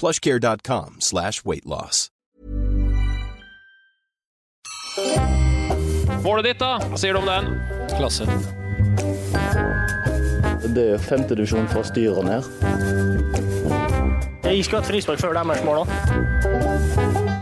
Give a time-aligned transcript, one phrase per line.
[0.00, 2.08] plushcare.com slash weight loss.
[6.24, 6.78] Målet ditt, da?
[6.88, 7.50] Hva sier du om den?
[7.98, 8.24] Klasse.
[10.74, 12.48] Det er femtedivisjon fra styret ned.
[14.44, 15.88] Jeg skulle hatt frispark før deres mål òg.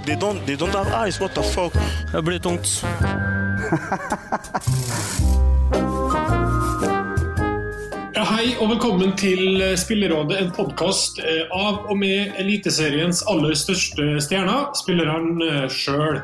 [0.07, 1.73] They don't, they don't have eyes, what the fuck?
[2.13, 2.83] Det blir tungt.
[8.23, 11.17] Ja, hei og velkommen til Spillerådet, en podkast
[11.51, 16.21] av og med Eliteseriens aller største stjerner, spillerne sjøl.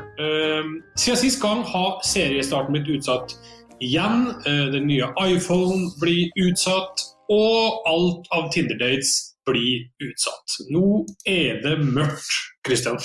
[0.95, 3.35] Siden sist gang har seriestarten blitt utsatt
[3.83, 4.29] igjen.
[4.47, 10.55] Eh, Den nye iPhone blir utsatt, og alt av Tinder-dates blir utsatt.
[10.71, 12.31] Nå er det mørkt,
[12.63, 13.03] Kristian.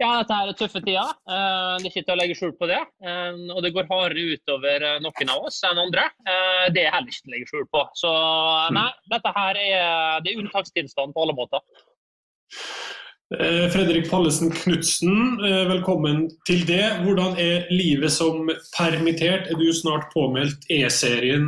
[0.00, 1.10] Ja, dette her er tøffe tider.
[1.28, 2.80] Eh, Det er ikke til å legge skjul på det.
[3.04, 6.06] Eh, Og det går hardere utover eh, noen av oss enn andre.
[6.24, 7.82] Eh, Det er heller ikke til å legge skjul på.
[8.00, 8.12] Så
[8.72, 11.60] nei, dette her er, det er unntakstilstand på alle måter.
[13.36, 15.36] Eh, Fredrik Pallesen Knutsen,
[15.68, 16.82] velkommen til det.
[17.04, 19.50] Hvordan er livet som permittert?
[19.52, 21.46] Er du snart påmeldt E-serien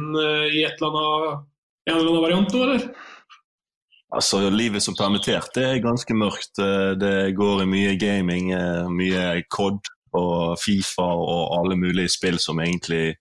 [0.52, 1.48] i et eller annet,
[1.88, 2.86] en eller annen variant nå, eller?
[4.12, 6.58] Altså, Livet som permittert det er ganske mørkt.
[6.60, 9.80] Eh, Det går i mye gaming, eh, mye COD
[10.12, 13.14] og Fifa og alle mulige spill som egentlig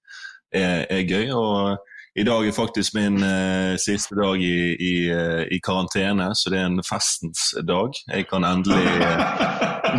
[0.53, 1.29] er, er gøy.
[1.31, 1.77] Og
[2.19, 6.59] I dag er faktisk min eh, siste dag i, i, eh, i karantene, så det
[6.59, 7.95] er en festens dag.
[8.11, 9.23] Jeg kan endelig eh,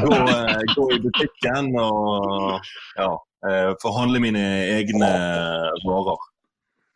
[0.05, 2.61] gå, eh, gå i butikken og
[3.01, 3.09] ja,
[3.83, 4.45] få mine
[4.77, 5.09] egne
[5.89, 6.21] varer.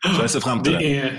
[0.05, 0.97] Så jeg ser frem til Det det.
[1.01, 1.17] er,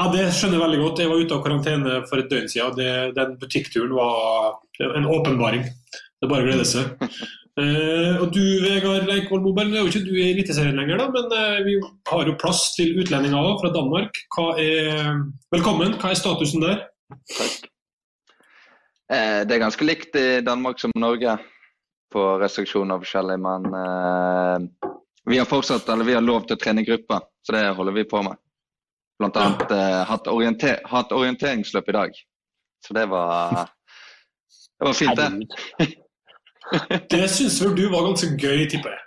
[0.00, 1.02] ja, det skjønner jeg veldig godt.
[1.02, 2.78] Jeg var ute av karantene for et døgn siden.
[2.78, 4.56] Det, den butikkturen var
[4.88, 5.66] en åpenbaring.
[5.92, 6.96] Det er bare å glede seg.
[7.60, 11.08] Uh, og du, Vegard Leikvoll Moberg, det er jo ikke du i Eliteserien lenger, da,
[11.12, 11.74] men uh, vi
[12.08, 14.22] har jo plass til utlendinger fra Danmark.
[14.32, 15.18] Hva er,
[15.52, 15.98] velkommen.
[16.00, 16.86] Hva er statusen der?
[19.10, 21.34] Eh, det er ganske likt i Danmark som Norge
[22.14, 24.90] på restriksjoner og forskjellig, men eh,
[25.30, 27.96] vi har fortsatt, eller vi har lov til å trene i grupper, så det holder
[27.98, 28.38] vi på med.
[29.20, 32.20] Blant annet eh, hatt, orienter, hatt orienteringsløp i dag.
[32.86, 33.68] Så det var,
[34.80, 35.90] det var fint, det.
[37.10, 39.02] Det syns vel du var ganske gøy, tipper jeg.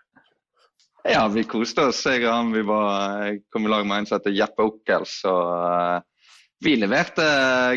[1.13, 2.01] Ja, vi koste oss.
[2.05, 5.13] Jeg og han vi var, kom i lag med en som heter Jeppe Okkels.
[5.31, 5.97] Og eh,
[6.63, 7.25] vi leverte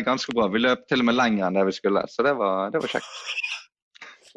[0.05, 0.49] ganske bra.
[0.51, 2.89] Vi løp til og med lenger enn det vi skulle, så det var, det var
[2.97, 3.13] kjekt.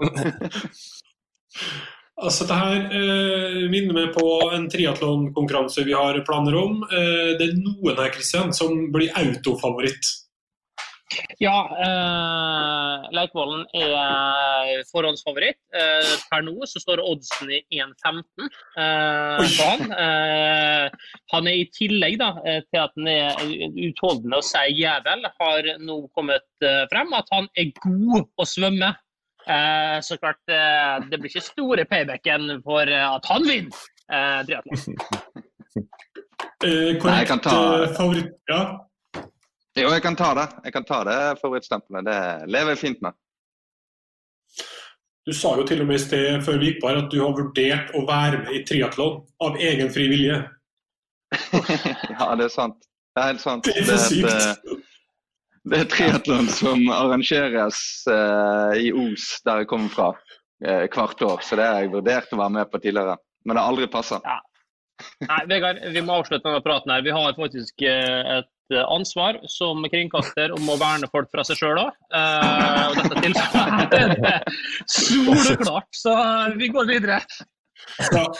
[2.20, 6.82] Altså, det her eh, minner meg på en triatlonkonkurranse vi har planer om.
[6.84, 10.10] Eh, det er noen her Christian, som blir autofavoritt.
[11.42, 15.58] Ja, eh, Leikvollen er forhåndsfavoritt.
[15.74, 18.46] Eh, per nå så står oddsen i 1,15
[18.78, 19.84] eh, på han.
[20.04, 23.42] Eh, han er i tillegg da, eh, til at han er
[23.88, 28.94] utholdende og sier jævel, har nå kommet eh, frem at han er god å svømme.
[29.50, 33.80] Eh, så klart, eh, det blir ikke store paybacken for eh, at han vinner
[34.12, 34.98] eh, triatlon.
[36.60, 38.34] Eh, korrekt kan ta- favoritt...
[38.50, 38.58] Ja.
[39.78, 40.44] Jo, jeg kan ta det.
[40.66, 42.04] Jeg kan ta det favorittstempelet.
[42.04, 43.16] Det lever jeg fint med.
[45.24, 47.16] Du sa jo til og med i sted før vi gikk på her at du
[47.22, 50.36] har vurdert å være med i triatlon av egen fri vilje.
[52.18, 52.76] ja, det er sant.
[53.14, 53.64] Det er helt sant.
[53.68, 54.79] Det er et, sykt.
[55.68, 60.06] Det er triatlon som arrangeres uh, i Os, der jeg kommer fra,
[60.64, 61.42] uh, hvert år.
[61.44, 63.18] Så det har jeg vurdert å være med på tidligere.
[63.44, 64.20] Men det har aldri passa.
[65.24, 67.04] Nei, Vegard, vi må avslutte denne praten her.
[67.04, 71.80] Vi har faktisk uh, et ansvar som kringkaster om å verne folk fra seg sjøl
[71.82, 71.96] òg.
[72.14, 74.34] og dette tilfellet er det
[74.94, 76.14] soleklart, så
[76.54, 77.18] vi går videre.
[78.12, 78.34] Ja.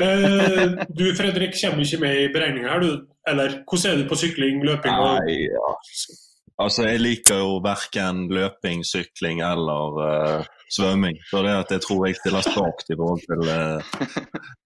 [0.00, 3.06] Eh, du Fredrik kommer ikke med i beregninga her, du.
[3.28, 5.74] Eller hvordan er du på sykling, løping og Nei, ja.
[6.58, 10.42] Altså, jeg liker jo verken løping, sykling eller uh,
[10.74, 11.14] svømming.
[11.30, 13.78] Så det at jeg tror jeg stiller svakt i forhold til, uh,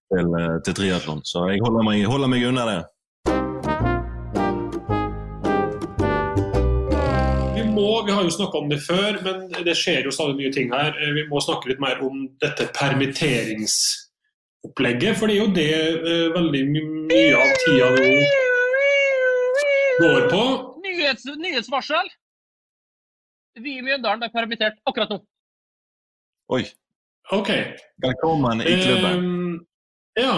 [0.09, 1.21] til, uh, til triatlon.
[1.21, 2.81] Så jeg holder meg, holder meg unna det.
[7.59, 10.49] Vi må, vi har jo snakka om det før, men det skjer jo stadig nye
[10.57, 10.97] ting her.
[10.97, 15.13] Vi må snakke litt mer om dette permitteringsopplegget.
[15.21, 15.77] For det er jo det
[16.41, 18.09] veldig mye av tida nå
[20.01, 20.72] går på.
[20.93, 22.09] Nyhets, nyhetsvarsel!
[23.57, 25.19] Vi i Mjøndalen er permittert akkurat nå.
[26.53, 26.63] Oi.
[27.33, 27.49] OK.
[28.03, 29.23] Velkommen i klubben.
[29.23, 29.55] Um,
[30.19, 30.35] ja.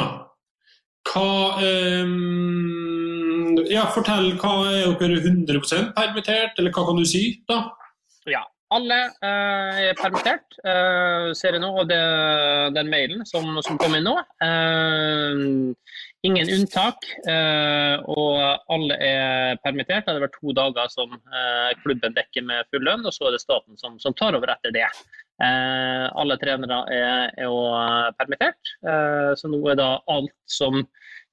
[1.10, 1.30] Hva
[1.60, 4.31] um, Ja, fortell.
[4.40, 7.66] Hva er dere 100% permittert, eller hva kan du si, da?
[8.31, 8.46] Ja.
[8.75, 11.92] Alle eh, er permittert, eh, ser jeg nå av
[12.74, 14.16] den mailen som, som kom inn nå.
[14.42, 15.30] Eh,
[16.25, 18.39] ingen unntak, eh, og
[18.74, 20.06] alle er permittert.
[20.07, 23.36] Det har vært to dager som eh, klubben dekker med full lønn, og så er
[23.36, 24.88] det staten som, som tar over etter det.
[25.44, 27.60] Eh, alle trenere er, er jo
[28.19, 28.75] permittert,
[29.36, 30.83] så nå er da alt som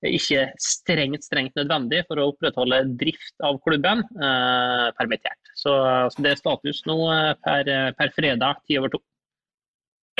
[0.02, 5.54] ikke strengt strengt nødvendig for å opprettholde drift av klubben, eh, permittert.
[5.54, 5.72] Så,
[6.10, 6.98] så, det er status nå
[7.44, 9.02] per, per fredag ti over to.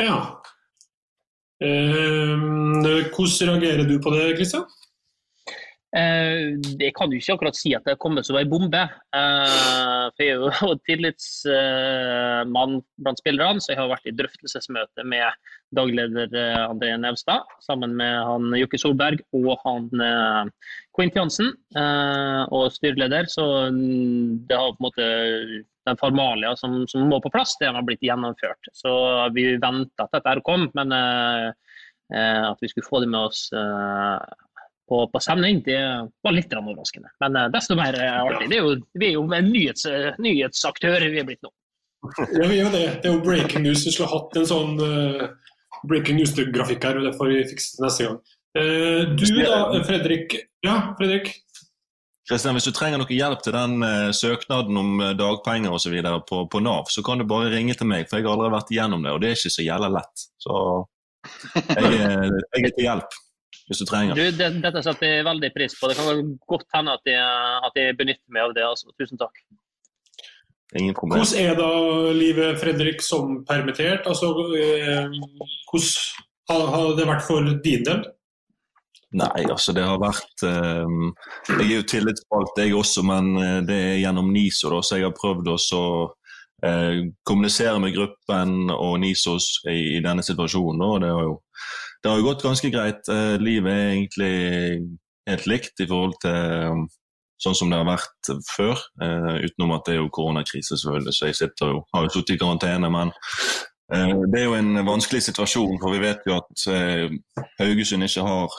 [0.00, 0.18] Ja.
[1.62, 2.38] Eh,
[3.14, 4.64] hvordan reagerer du på det, Kristian?
[5.92, 8.80] Eh, jeg kan jo ikke akkurat si at det kommer som ei bombe.
[8.80, 15.28] Eh, for jeg er jo tillitsmann blant spillerne, så jeg har vært i drøftelsesmøte med
[15.76, 19.90] dagleder eh, André Nevstad sammen med han Jokke Solberg og han
[20.96, 23.28] Quint Jansen og styreleder.
[23.32, 25.04] Så mm, det har på en måte
[25.82, 28.70] den formalia som, som, må på plass, det har blitt gjennomført.
[28.76, 28.92] Så
[29.34, 30.94] vi venta at dette kom, men
[32.12, 33.48] at vi skulle få det med oss
[34.88, 35.80] på, på sending, det
[36.22, 37.12] var litt overraskende.
[37.22, 38.50] Men uh, desto mer uh, artig.
[38.50, 41.52] Det er jo, vi er jo en nyhets, uh, nyhetsaktør vi er blitt nå.
[42.38, 42.86] Ja, vi er det.
[43.02, 43.86] Det er jo breaking news.
[43.86, 44.74] Vi skulle hatt en sånn
[45.88, 48.20] breaking news-grafikk her, og det får vi fikse til neste gang.
[49.18, 50.36] du da, Fredrik.
[50.66, 51.32] Ja, Fredrik?
[52.28, 53.82] Kristian, Hvis du trenger noe hjelp til den
[54.14, 55.94] søknaden om dagpenger osv.
[56.28, 58.74] På, på Nav, så kan du bare ringe til meg, for jeg har aldri vært
[58.74, 59.14] igjennom det.
[59.14, 60.26] Og det er ikke så jævla lett.
[60.42, 60.60] Så
[61.54, 63.18] jeg, jeg er til hjelp
[63.68, 64.18] hvis du trenger.
[64.18, 65.90] Du, det, dette setter jeg veldig pris på.
[65.90, 68.64] Det kan godt hende at jeg, at jeg benytter meg av det.
[68.66, 68.94] Altså.
[69.00, 69.44] Tusen takk.
[70.78, 71.20] Ingen problem.
[71.20, 71.70] Hvordan er da
[72.16, 74.08] livet Fredrik som permittert?
[74.08, 75.12] Altså, eh,
[75.68, 78.02] hvordan har det vært for din del?
[79.12, 80.94] Nei, altså det har vært eh,
[81.50, 85.10] Jeg er jo tillitsvalgt, jeg også, men eh, det er gjennom NISO, da, så jeg
[85.10, 85.58] har prøvd å
[86.64, 86.98] uh,
[87.28, 90.84] kommunisere med gruppen og NISOs i, i denne situasjonen.
[90.86, 91.36] Og det har jo
[92.02, 93.08] det har jo gått ganske greit.
[93.08, 94.34] Eh, livet er egentlig
[95.30, 96.84] helt likt i forhold til um,
[97.42, 98.80] sånn som det har vært før.
[99.02, 102.34] Uh, utenom at det er jo koronakrise, selvfølgelig, så jeg sitter jo, har jo sittet
[102.34, 102.90] i karantene.
[102.90, 103.14] Men
[103.94, 106.66] uh, det er jo en vanskelig situasjon, for vi vet jo at
[107.60, 108.58] Haugesund ikke har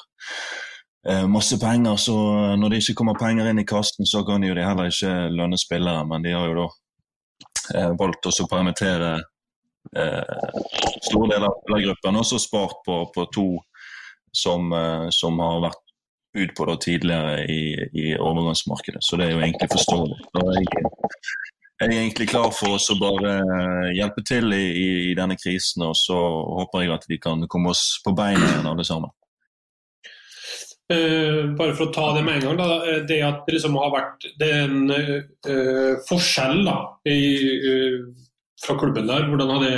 [1.27, 1.97] masse penger.
[1.99, 2.13] Så
[2.55, 5.11] når det ikke kommer penger inn i kassen, så kan de jo de heller ikke
[5.35, 6.05] lønne spillere.
[6.07, 9.17] Men de har jo da valgt å permittere
[9.99, 10.57] eh,
[11.09, 12.19] store deler av spillergruppen.
[12.21, 13.47] Også spart på, på to
[14.33, 15.81] som, eh, som, har vært
[16.37, 17.63] ut på det tidligere i,
[17.93, 19.03] i, overgangsmarkedet.
[19.05, 20.19] Så det er jo egentlig forståelig.
[20.33, 20.85] Jeg,
[21.81, 23.35] jeg er egentlig klar for å bare
[23.93, 26.17] hjelpe til i, i, i, denne krisen, og så
[26.61, 29.13] håper jeg at vi kan komme oss på beina igjen alle sammen.
[30.91, 32.57] Uh, bare for å ta det med en gang.
[32.59, 36.75] Da, eh, det at det liksom har vært det er en uh, forskjell da,
[37.07, 37.21] i
[37.63, 38.09] uh,
[38.65, 39.27] fra klubben der.
[39.29, 39.73] Hvordan har det,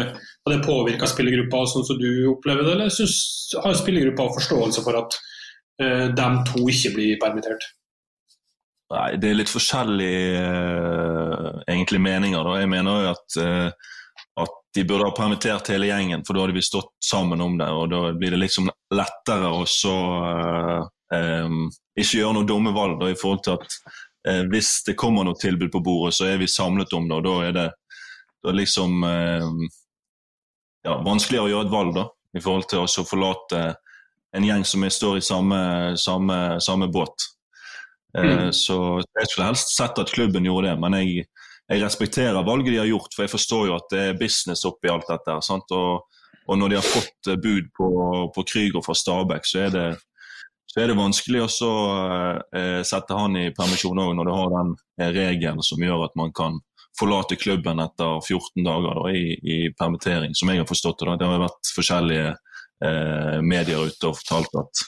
[0.46, 3.18] har det påvirka spillergruppa sånn som du opplever det, eller synes,
[3.64, 5.18] har spillergruppa forståelse for at
[5.82, 7.66] eh, de to ikke blir permittert?
[8.94, 12.46] Nei, Det er litt forskjellige eh, egentlig meninger.
[12.46, 12.60] Da.
[12.62, 13.94] Jeg mener jo at, eh,
[14.46, 17.70] at de burde ha permittert hele gjengen, for da hadde vi stått sammen om det.
[17.72, 19.96] og Da blir det liksom lettere å så
[21.16, 21.62] um,
[21.96, 23.78] ikke gjøre noe dumme valg da, i forhold til at
[24.50, 27.20] hvis det kommer noe tilbud på bordet, så er vi samlet om det.
[27.20, 27.66] og Da er det
[28.46, 29.48] det er liksom eh,
[30.86, 32.06] ja, vanskeligere å gjøre et valg da,
[32.38, 33.64] i forhold til å forlate
[34.36, 35.60] en gjeng som står i samme,
[35.98, 37.30] samme, samme båt.
[38.18, 38.52] Eh, mm.
[38.54, 41.26] Så jeg skulle helst sett at klubben gjorde det, men jeg,
[41.70, 44.92] jeg, respekterer valget de har gjort, for jeg forstår jo at det er business oppi
[44.92, 45.38] alt dette.
[45.56, 47.90] Og, og, når de har fått eh, bud på,
[48.36, 49.88] på Krüger fra Stabæk, så det,
[50.70, 51.74] så er det vanskelig å
[52.52, 54.76] eh, sette han i permisjon òg, når du har den
[55.16, 56.60] regelen som gjør at man kan
[57.00, 61.18] forlate klubben etter 14 dager da, i, i, permittering, som jeg har forstått det.
[61.22, 64.84] Det har vært forskjellige eh, medier ute og fortalt at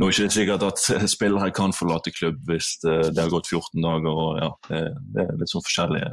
[0.00, 3.50] nå er det ikke sikkert at spillere kan forlate klubb hvis det, det har gått
[3.50, 4.08] 14 dager.
[4.22, 4.80] og ja, Det,
[5.16, 6.12] det er litt sånn forskjellige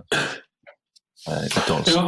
[1.27, 1.46] eh.
[1.91, 2.03] Ja,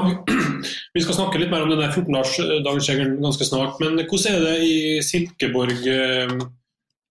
[0.95, 3.79] vi- skal snakke litt mer om den der 14-dagersregelen ganske snart.
[3.83, 6.35] Men hvordan er det i Silkeborg, eh,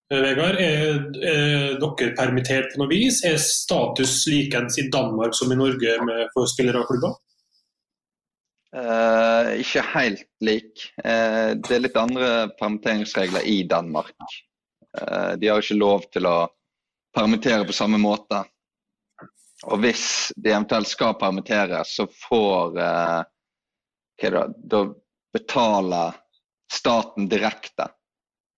[0.09, 0.57] Vegard?
[0.57, 3.21] Er, er dere permittert på noe vis?
[3.29, 7.17] Er status likens i Danmark som i Norge med, for spillere og klubber?
[8.77, 10.85] Eh, ikke helt lik.
[11.05, 14.17] Eh, det er litt andre permitteringsregler i Danmark.
[14.99, 16.39] Eh, de har ikke lov til å
[17.17, 18.43] permittere på samme måte.
[19.69, 23.21] Og hvis de eventuelt skal permittere, så får eh,
[24.23, 24.83] det, Da
[25.35, 26.17] betaler
[26.73, 27.89] staten direkte.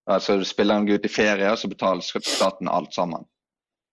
[0.09, 3.25] Altså Spiller går ut i ferie, så betaler staten alt sammen.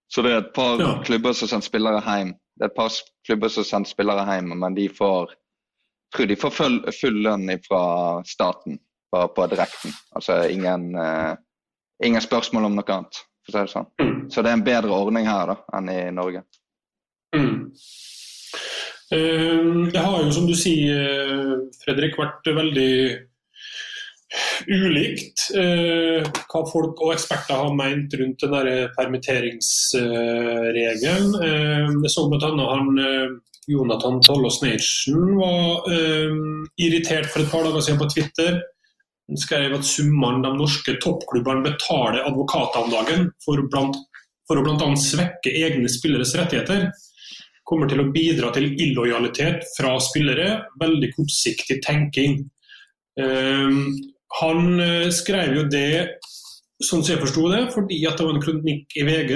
[0.08, 1.02] Så det er et par Ja.
[1.04, 2.32] klubber som sender spillere hjem.
[2.56, 2.92] Det er et par
[3.26, 5.34] klubber som sender spillere hjem, men de får
[6.14, 8.78] tror de får full, full lønn fra staten
[9.12, 9.92] på, på direkten.
[10.16, 11.34] Altså ingen, uh,
[12.04, 13.90] ingen spørsmål om noe annet, for å si det sånn.
[14.00, 14.30] Mm.
[14.32, 16.42] Så det er en bedre ordning her da, enn i Norge.
[17.36, 17.68] Mm.
[19.12, 23.27] Eh, Det har jo, som du sier, eh, Fredrik, vært veldig
[24.66, 31.26] ulikt eh, hva folk og eksperter har meint rundt den der permitteringsregelen.
[31.44, 32.48] Eh, så bl.a.
[32.48, 33.28] han eh,
[33.68, 36.30] Jonathan Tollås Nation var eh,
[36.76, 38.60] irritert for et par dager siden på Twitter.
[39.28, 43.96] Han skrev at summene de norske toppklubbene betaler advokater om dagen for, blant,
[44.48, 44.88] for å bl.a.
[44.96, 46.88] svekke egne spilleres rettigheter,
[47.68, 50.64] kommer til å bidra til illojalitet fra spillere.
[50.80, 52.40] Veldig kortsiktig tenking.
[53.20, 53.68] Eh,
[54.40, 56.20] han eh, skrev jo det,
[56.78, 59.32] sånn som jeg forsto det, fordi at det var en kronikk i VG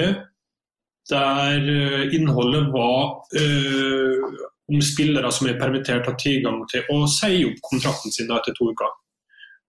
[1.10, 4.26] der eh, innholdet var øh,
[4.72, 8.54] om spillere som er permittert har tilgang til å si opp kontrakten sin da etter
[8.56, 8.92] to uker.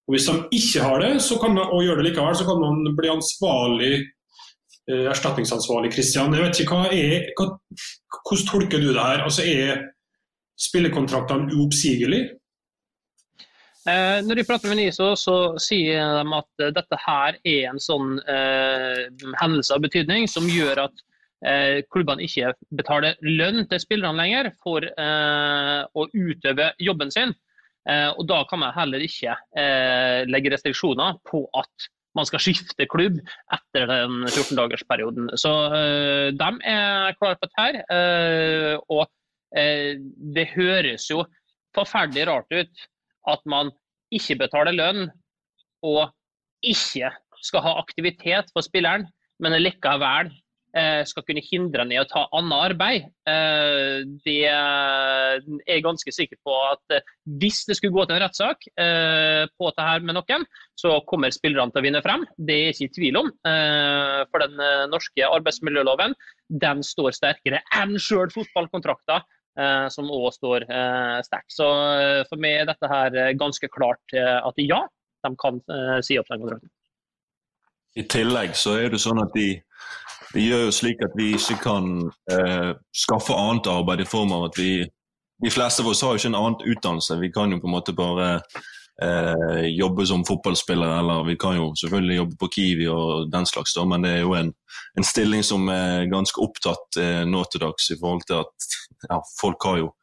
[0.04, 2.60] Og Hvis de ikke har det, så kan man, og gjør det likevel, så kan
[2.62, 3.94] man bli ansvarlig,
[4.92, 5.94] øh, erstatningsansvarlig.
[5.96, 7.50] Kristian, jeg vet ikke, hva er, hva,
[8.24, 9.24] Hvordan tolker du det her?
[9.26, 9.82] Altså, Er
[10.60, 12.38] spillekontraktene uoppsigelige?
[13.84, 17.82] Eh, når de prater med NISO, så sier de at eh, dette her er en
[17.84, 19.10] sånn eh,
[19.42, 21.02] hendelse av betydning som gjør at
[21.44, 27.36] eh, klubbene ikke betaler lønn til spillerne lenger for eh, å utøve jobben sin.
[27.90, 29.36] Eh, og Da kan man heller ikke
[30.32, 33.18] legge restriksjoner på at man skal skifte klubb
[33.52, 35.32] etter den 14-dagersperioden.
[35.42, 35.52] Så
[36.38, 37.58] de er klare på dette.
[37.58, 38.78] her.
[38.94, 39.10] Og
[40.38, 41.24] det høres jo
[41.74, 42.86] forferdelig rart ut
[43.30, 43.72] at man
[44.14, 45.08] ikke betaler lønn
[45.84, 46.08] og
[46.64, 47.12] ikke
[47.44, 49.06] skal ha aktivitet for spilleren,
[49.44, 50.30] men likevel
[50.78, 53.10] eh, skal kunne hindre ham i å ta annet arbeid.
[53.30, 57.12] Eh, det er jeg ganske sikker på at eh,
[57.42, 60.48] hvis det skulle gå til en rettssak på dette med noen,
[60.80, 62.26] så kommer spillerne til å vinne frem.
[62.38, 63.30] Det er jeg ikke i tvil om.
[63.44, 64.60] For den
[64.92, 66.16] norske arbeidsmiljøloven
[66.64, 69.24] den står sterkere enn sjøl fotballkontrakter.
[69.54, 71.52] Eh, som òg står eh, sterkt.
[71.54, 71.68] Så
[72.02, 74.82] eh, for meg er dette her ganske klart at ja,
[75.24, 75.60] de kan
[76.04, 76.72] si opp den kontrakten.
[77.94, 79.52] I tillegg så er det sånn at de,
[80.34, 81.92] de gjør jo slik at vi ikke kan
[82.34, 84.74] eh, skaffe annet arbeid i form av at vi
[85.44, 87.16] De fleste av oss har jo ikke en annen utdannelse.
[87.20, 88.28] Vi kan jo på en måte bare
[89.02, 93.74] eh, jobbe som fotballspillere, eller vi kan jo selvfølgelig jobbe på Kiwi og den slags,
[93.74, 94.52] da, men det er jo en,
[94.98, 98.68] en stilling som er ganske opptatt eh, nå til dags i forhold til at
[99.12, 99.94] ja, folk har jo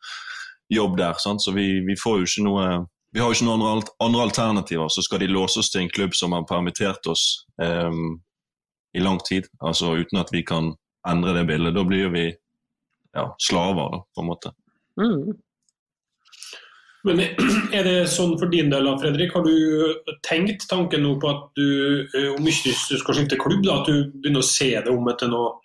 [0.71, 1.19] jobb der.
[1.19, 1.43] Sant?
[1.43, 2.71] Så vi, vi får jo ikke noe
[3.11, 4.87] vi har jo ikke noen andre, andre alternativer.
[4.87, 7.25] Så skal de låse oss til en klubb som har permittert oss
[7.63, 7.91] eh,
[8.95, 10.73] i lang tid, altså uten at vi kan
[11.09, 11.75] endre det bildet.
[11.75, 14.53] Da blir vi ja, slaver, da, på en måte.
[15.01, 15.35] Mm.
[17.07, 17.21] Men
[17.77, 19.33] er det sånn for din del, Fredrik?
[19.37, 21.71] Har du tenkt tanken nå på at du,
[22.17, 25.09] eh, om ikke du skal skifte klubb, da, at du begynner å se det om
[25.13, 25.57] etter noe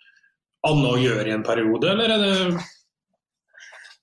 [0.66, 2.64] annet å gjøre i en periode, eller er det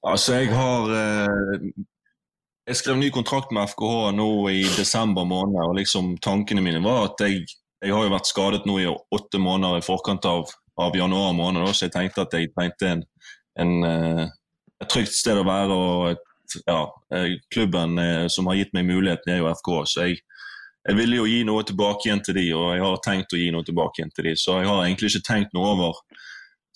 [0.04, 1.68] Altså, jeg har eh,
[2.68, 7.10] Jeg skrev ny kontrakt med FKH nå i desember måned, og liksom tankene mine var
[7.10, 7.46] at jeg,
[7.84, 11.72] jeg har jo vært skadet nå i åtte måneder i forkant av, av januar måned,
[11.72, 13.04] så jeg tenkte at jeg trengte en,
[13.60, 14.24] en, eh,
[14.84, 15.75] et trygt sted å være.
[15.75, 16.24] og et,
[16.66, 16.82] ja,
[17.16, 19.72] eh, Klubben eh, som har gitt meg muligheten, er jo FK.
[19.90, 20.20] Så jeg,
[20.88, 23.50] jeg ville jo gi noe tilbake igjen til de, og jeg har tenkt å gi
[23.56, 24.36] noe tilbake igjen til de.
[24.40, 26.00] Så jeg har egentlig ikke tenkt noe over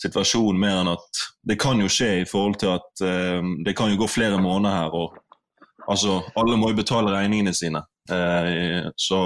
[0.01, 3.89] situasjonen mer enn at det kan jo skje i forhold til at um, det kan
[3.89, 4.93] jo gå flere måneder her.
[4.93, 5.17] og
[5.87, 7.81] altså, Alle må jo betale regningene sine.
[8.11, 9.19] Uh, så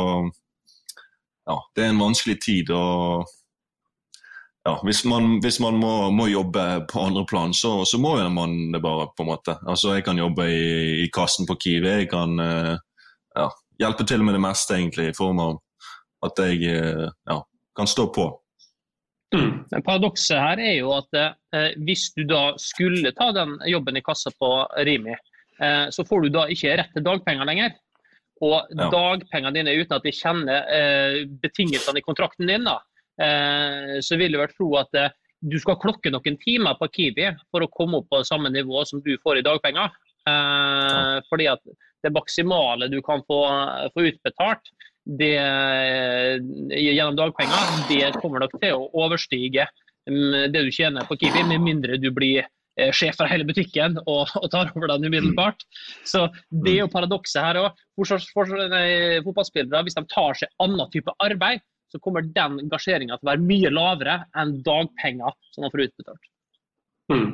[1.50, 2.72] ja, det er en vanskelig tid.
[2.72, 3.28] og
[4.65, 8.72] ja, Hvis man, hvis man må, må jobbe på andre plan, så, så må man
[8.72, 9.08] det bare.
[9.18, 9.58] på en måte.
[9.68, 11.89] Altså, Jeg kan jobbe i, i kassen på Kiwi.
[12.03, 12.75] Jeg kan eh,
[13.36, 13.48] ja,
[13.82, 15.58] hjelpe til med det meste, egentlig, i form av
[16.27, 17.39] at jeg eh, ja,
[17.77, 18.27] kan stå på.
[19.34, 19.63] Mm.
[19.86, 24.30] Paradokset her er jo at eh, hvis du da skulle ta den jobben i kassa
[24.38, 24.50] på
[24.86, 27.74] Rimi, eh, så får du da ikke rett til dagpenger lenger.
[28.41, 28.89] Og Ja.
[28.89, 32.80] dagpengene dine uten at de kjenner eh, betingelsene i kontrakten din, da,
[34.01, 35.12] så vil jeg vel tro at eh,
[35.42, 39.01] du skal klokke noen timer på Kiwi for å komme opp på samme nivå som
[39.01, 39.90] du får i dagpenger.
[40.30, 41.63] Eh, Fordi at
[42.06, 43.42] det maksimale du kan få,
[43.94, 44.72] få utbetalt
[45.06, 46.38] det, eh,
[46.78, 49.66] gjennom dagpenger, det kommer nok til å overstige
[50.10, 53.98] mm, det du tjener på Kiwi, med mindre du blir eh, sjef for hele butikken
[54.06, 55.66] og, og tar over den umiddelbart.
[56.06, 57.82] Så Det er jo paradokset her òg.
[57.98, 63.46] Fotballspillere, hvis de tar seg annen type arbeid, så kommer den gasjeringa til å være
[63.46, 66.30] mye lavere enn dagpenger som man får utbetalt.
[67.12, 67.32] Mm.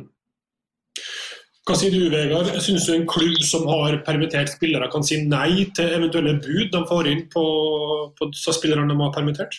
[1.68, 2.50] Hva sier du, Vegard?
[2.64, 6.84] Syns du en klubb som har permittert spillere, kan si nei til eventuelle bud de
[6.88, 7.44] får inn på,
[8.16, 9.58] på så spillerne de har permittert?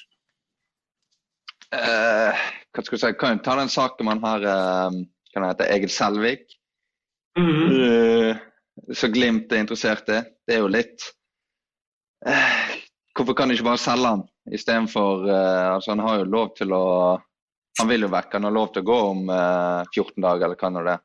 [1.76, 5.02] Eh, hva skal jeg si, kan jo ta den saken man har eh,
[5.34, 6.56] kan det hete, Egil Selvik.
[7.38, 7.66] Mm.
[7.76, 8.36] Eh,
[8.96, 10.22] så Glimt er interessert i.
[10.46, 11.04] Det er jo litt
[12.26, 12.78] eh,
[13.12, 14.24] Hvorfor kan de ikke bare selge han
[14.54, 16.84] istedenfor uh, altså Han har jo lov til å
[17.80, 18.32] Han vil jo vekk.
[18.34, 21.04] Han har lov til å gå om uh, 14 dager, eller hva nå det er.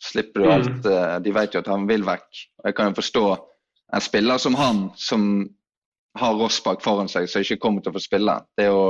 [0.00, 0.54] Slipper du Mm.
[0.54, 2.42] alt uh, De vet jo at han vil vekk.
[2.62, 3.24] Og jeg kan jo forstå
[3.96, 5.48] en spiller som han, som
[6.18, 8.34] har Rossbakk foran seg, som ikke kommer til å få spille.
[8.56, 8.88] Det er jo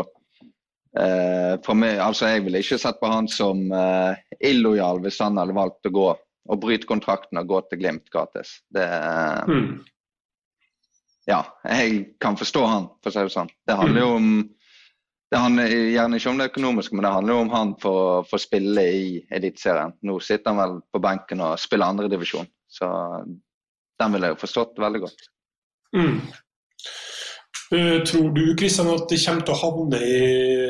[0.99, 4.16] eh, for meg, altså Jeg ville ikke sett på han som eh,
[4.49, 6.09] illojal hvis han hadde valgt å gå
[6.49, 8.59] og bryte kontrakten og gå til Glimt gratis.
[8.73, 8.87] Det,
[9.49, 9.85] Mm.
[11.28, 13.50] Ja, jeg kan forstå han, for å si det sånn.
[13.68, 14.30] Det handler jo om
[15.28, 18.40] det handler gjerne ikke om det økonomiske, men det handler jo om han for å
[18.40, 19.92] spille i Eliteserien.
[20.08, 22.88] Nå sitter han vel på benken og spiller andredivisjon, så
[24.00, 25.26] den ville jeg jo forstått veldig godt.
[25.99, 26.16] Mm.
[27.76, 30.18] Eh, tror du Kristian, at det kommer til å havne i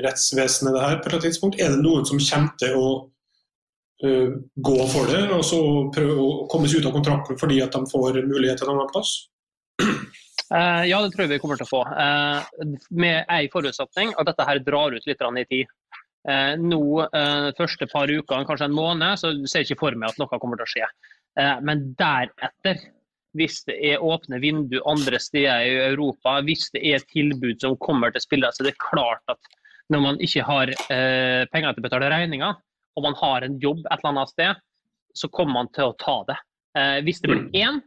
[0.03, 1.63] rettsvesenet det her på et tidspunkt?
[1.63, 2.89] Er det noen som kommer til å
[4.03, 5.61] uh, gå for det, og så
[5.95, 8.91] prøve å komme seg ut av kontrakten fordi at de får mulighet til en annen
[8.91, 9.21] plass?
[10.55, 11.83] Eh, ja, det tror jeg vi kommer til å få.
[11.93, 15.73] Eh, med én forutsetning at dette her drar ut litt i tid.
[16.29, 16.83] Eh, nå,
[17.57, 20.61] første par ukene, kanskje en måned, så ser jeg ikke for meg at noe kommer
[20.61, 20.89] til å skje.
[21.63, 22.81] Men deretter,
[23.39, 28.11] hvis det er åpne vindu andre steder i Europa, hvis det er tilbud som kommer
[28.11, 29.39] til spillere, så det er klart at
[29.89, 30.73] når man ikke har
[31.53, 32.59] penger til å betale regninger,
[32.99, 34.65] og man har en jobb et eller annet sted,
[35.15, 36.39] så kommer man til å ta det.
[37.07, 37.79] Hvis det blir én,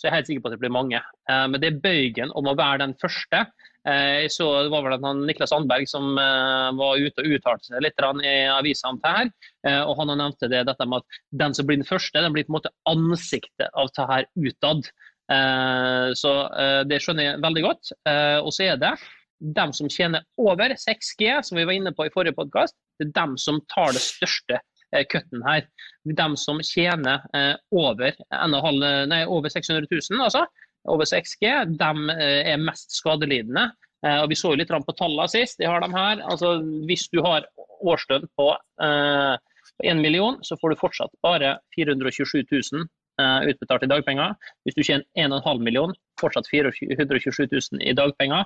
[0.00, 1.00] så jeg er helt sikker på at det blir mange.
[1.28, 3.42] Eh, men det er bøygen om å være den første.
[3.84, 7.68] Eh, jeg så Det var vel at Niklas Sandberg som eh, var ute og uttalte
[7.68, 9.30] seg litt i avisa om det her.
[9.68, 12.48] Eh, og Han nevnte det, dette med at den som blir den første, den blir
[12.48, 14.90] på en måte ansiktet av det her utad.
[15.30, 17.92] Eh, så eh, det skjønner jeg veldig godt.
[18.08, 18.96] Eh, og så er det
[19.40, 23.16] dem som tjener over 6G, som vi var inne på i forrige podkast, det er
[23.22, 24.64] dem som tar det største eh,
[25.10, 25.66] kutten her.
[26.04, 30.46] De som tjener eh, over, halv, nei, over 600 000, altså,
[30.88, 33.68] over 6G, de eh, er mest skadelidende.
[34.06, 35.60] Eh, og Vi så litt på tallene sist.
[35.60, 36.24] Jeg har dem her.
[36.24, 37.46] Altså, hvis du har
[37.80, 38.50] årslønn på
[38.82, 39.36] eh,
[39.80, 42.84] på 1 million, så får du fortsatt bare 427 000
[43.20, 44.34] eh, utbetalt i dagpenger.
[44.64, 48.44] Hvis du tjener 1,5 million, fortsatt 427 000 i dagpenger.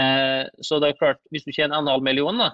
[0.00, 2.44] Eh, så det er klart, hvis du tjener 1,5 million,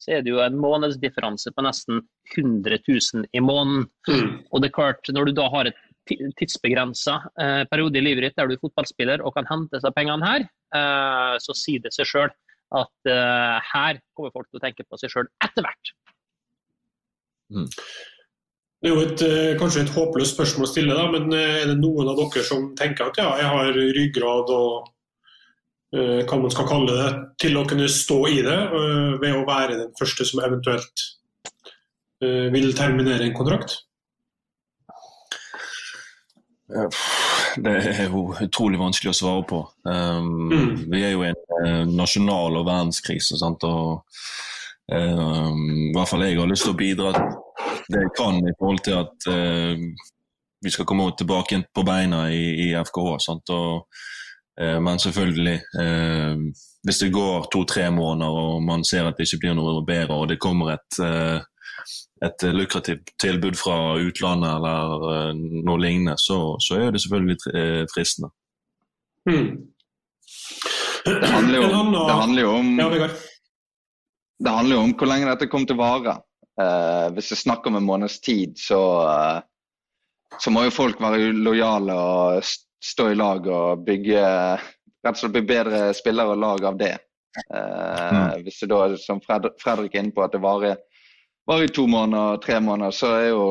[0.00, 3.86] så er det jo en månedsdifferanse på nesten 100 000 i måneden.
[4.08, 4.34] Mm.
[4.50, 5.80] Og det er klart, når du da har et
[6.38, 10.26] tidsbegrensa eh, periode i livet ditt der du er fotballspiller og kan hente seg pengene
[10.26, 12.32] her, eh, så sier det seg sjøl
[12.80, 15.92] at eh, her kommer folk til å tenke på seg sjøl etter hvert.
[18.80, 21.68] Det er jo et, eh, kanskje et håpløst spørsmål å stille, da, men eh, er
[21.68, 24.88] det noen av dere som tenker at ja, jeg har ryggrad og
[25.90, 29.78] hva man skal kalle det, til å kunne stå i det eh, ved å være
[29.78, 31.06] den første som eventuelt
[32.22, 33.80] eh, vil terminere en kontrakt?
[36.70, 39.64] Det er jo utrolig vanskelig å svare på.
[39.82, 40.76] Um, Mm.
[40.92, 43.38] Vi er jo i en eh, nasjonal og verdenskrise.
[43.38, 43.64] Sant?
[43.66, 44.04] Og,
[44.92, 47.12] um, I hvert fall jeg har lyst til å bidra
[47.90, 49.82] det jeg kan i forhold til at eh,
[50.62, 53.18] vi skal komme tilbake på beina i, i FKH.
[53.26, 53.50] Sant?
[53.50, 54.19] Og, eh,
[54.60, 56.42] men selvfølgelig, eh,
[56.84, 60.28] hvis det går to-tre måneder og man ser at det ikke blir noe bedre, og
[60.28, 61.40] det kommer et eh,
[62.24, 67.84] et lukrativt tilbud fra utlandet eller eh, noe lignende, så, så er det selvfølgelig eh,
[67.94, 68.32] fristende.
[69.28, 69.46] Mm.
[71.06, 72.68] Det handler jo, det handler jo om
[74.40, 76.16] Det handler jo om hvor lenge dette kommer til å vare.
[76.60, 79.40] Eh, hvis jeg snakker om en måneds tid, så, eh,
[80.40, 82.44] så må jo folk være lojale og
[82.84, 86.96] stå i lag og bygge rett og slett bli bedre spillere og lag av det.
[87.54, 88.42] Eh, Mm.
[88.42, 90.76] Hvis det da, som Fredrik er inne på, at det varer,
[91.46, 93.44] varer i to måneder, tre måneder, så er jo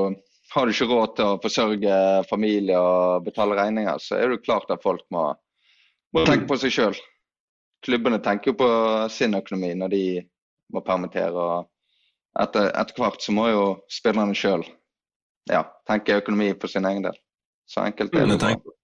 [0.53, 1.97] har du ikke råd til å forsørge
[2.29, 5.27] familie og betale regninger, så er det klart at folk må,
[6.13, 6.97] må tenke på seg sjøl.
[7.85, 8.69] Klubbene tenker jo på
[9.13, 10.03] sin økonomi når de
[10.73, 11.31] må permittere.
[11.31, 11.69] og
[12.41, 14.65] Etter, etter hvert så må jo spillerne sjøl
[15.49, 17.15] ja, tenke økonomi for sin egen del.
[17.69, 18.39] Så enkelt er det.
[18.41, 18.78] bare.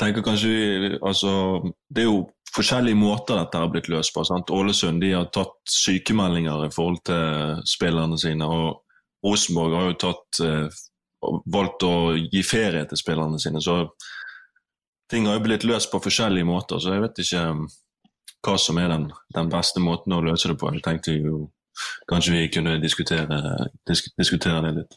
[0.00, 4.24] Tenker, kanskje altså, Det er jo forskjellige måter dette har blitt løst på.
[4.24, 4.50] sant?
[4.50, 8.46] Ålesund de har tatt sykemeldinger i forhold til spillerne sine.
[8.46, 8.82] og
[9.24, 10.68] Rosenborg har jo tatt, eh,
[11.46, 13.60] valgt å gi ferie til spillerne sine.
[13.60, 13.88] så
[15.10, 17.66] Ting har jo blitt løst på forskjellige måter, så jeg vet ikke um,
[18.42, 19.04] hva som er den,
[19.36, 20.72] den beste måten å løse det på.
[20.72, 21.50] Jeg tenkte jo
[22.08, 23.38] kanskje vi kunne diskutere,
[23.86, 24.96] disk, diskutere det litt.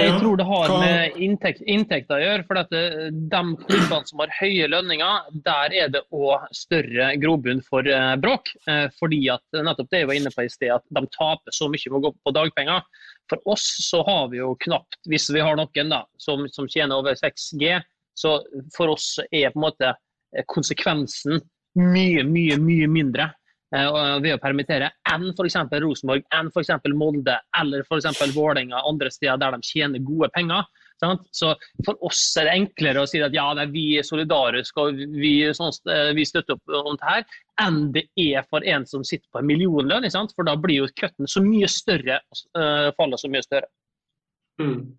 [0.00, 2.44] Jeg tror det har med inntekt, inntekter å gjøre.
[2.48, 7.84] for at De klubbene som har høye lønninger, der er det òg større grobunn for
[7.84, 8.48] eh, bråk.
[8.72, 11.68] Eh, fordi at nettopp det jeg var inne på i sted, at de taper så
[11.68, 12.88] mye med å gå på dagpenger.
[13.28, 16.96] For oss så har vi jo knapt, hvis vi har noen da, som, som tjener
[16.96, 17.76] over 6G,
[18.16, 18.38] så
[18.76, 21.36] for oss er på en måte eh, konsekvensen
[21.76, 23.36] mye, mye, mye mindre eh,
[23.72, 25.56] ved å permittere enn f.eks.
[25.80, 26.72] Rosenborg, enn f.eks.
[26.92, 28.22] Molde eller f.eks.
[28.34, 30.66] Vålerenga andre steder der de tjener gode penger.
[31.02, 31.24] Sant?
[31.34, 31.54] Så
[31.86, 35.34] For oss er det enklere å si at ja, er vi er solidariske og vi,
[35.56, 37.24] sånn, eh, vi støtter opp om det her,
[37.64, 40.08] enn det er for en som sitter på en millionlønn.
[40.12, 40.34] sant?
[40.36, 42.20] For da blir jo cutten så mye større,
[42.58, 43.70] eh, fallet så mye større.
[44.60, 44.92] Mm.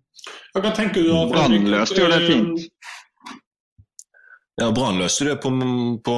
[0.54, 1.24] Hva tenker du da?
[1.30, 2.68] Brannløst gjør det Eh, fint.
[4.60, 5.50] Ja, Brann løste det på,
[6.06, 6.16] på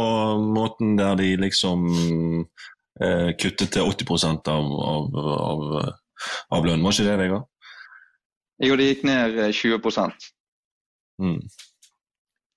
[0.53, 1.87] måten der de liksom
[3.01, 5.63] eh, kuttet til 80 av, av, av,
[6.53, 6.85] av lønnen.
[6.85, 7.47] Var ikke det, Vegard?
[8.65, 9.81] Jo, det gikk ned eh, 20
[11.17, 11.39] Mm.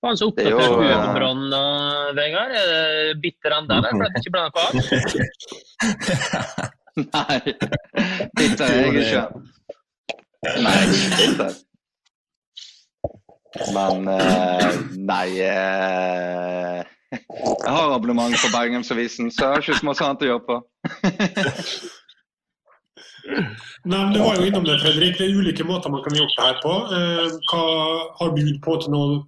[0.04, 1.62] Faen, så er oppdatert du er eh, på Brann, da,
[2.16, 2.52] Vegard.
[2.56, 3.90] Er det bitter ennå, eller?
[3.96, 4.70] For at det ikke ble noe av?
[7.14, 7.38] Nei,
[8.36, 9.24] bitter er jeg ikke.
[10.60, 10.80] Nei,
[11.16, 11.52] bitter.
[13.74, 20.04] Men eh, nei eh, Jeg har abonnement på Bergensavisen, så jeg har ikke så mye
[20.06, 20.58] annet å gjøre på.
[23.90, 25.18] Nei, men Du var jo innom det, Fredrik.
[25.18, 26.76] Det er ulike måter man kan gjøre det her på.
[26.94, 27.64] Eh, hva
[28.20, 29.18] Har du på til noe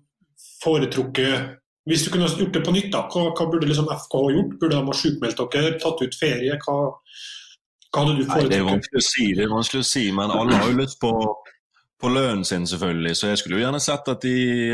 [0.62, 1.58] foretrukket
[1.90, 4.58] Hvis du kunne gjort det på nytt, da, hva, hva burde liksom FK gjort?
[4.60, 6.58] Burde de ha sjukmeldt dere, tatt ut ferie?
[6.62, 6.76] Hva,
[7.90, 8.44] hva hadde du foretrukket?
[8.46, 10.78] Nei, det er vanskelig å si, det er vanskelig å si, men alle har jo
[10.78, 11.10] lyst på,
[12.02, 13.14] på lønnen sin, selvfølgelig.
[13.16, 14.32] Så jeg skulle jo gjerne sett at de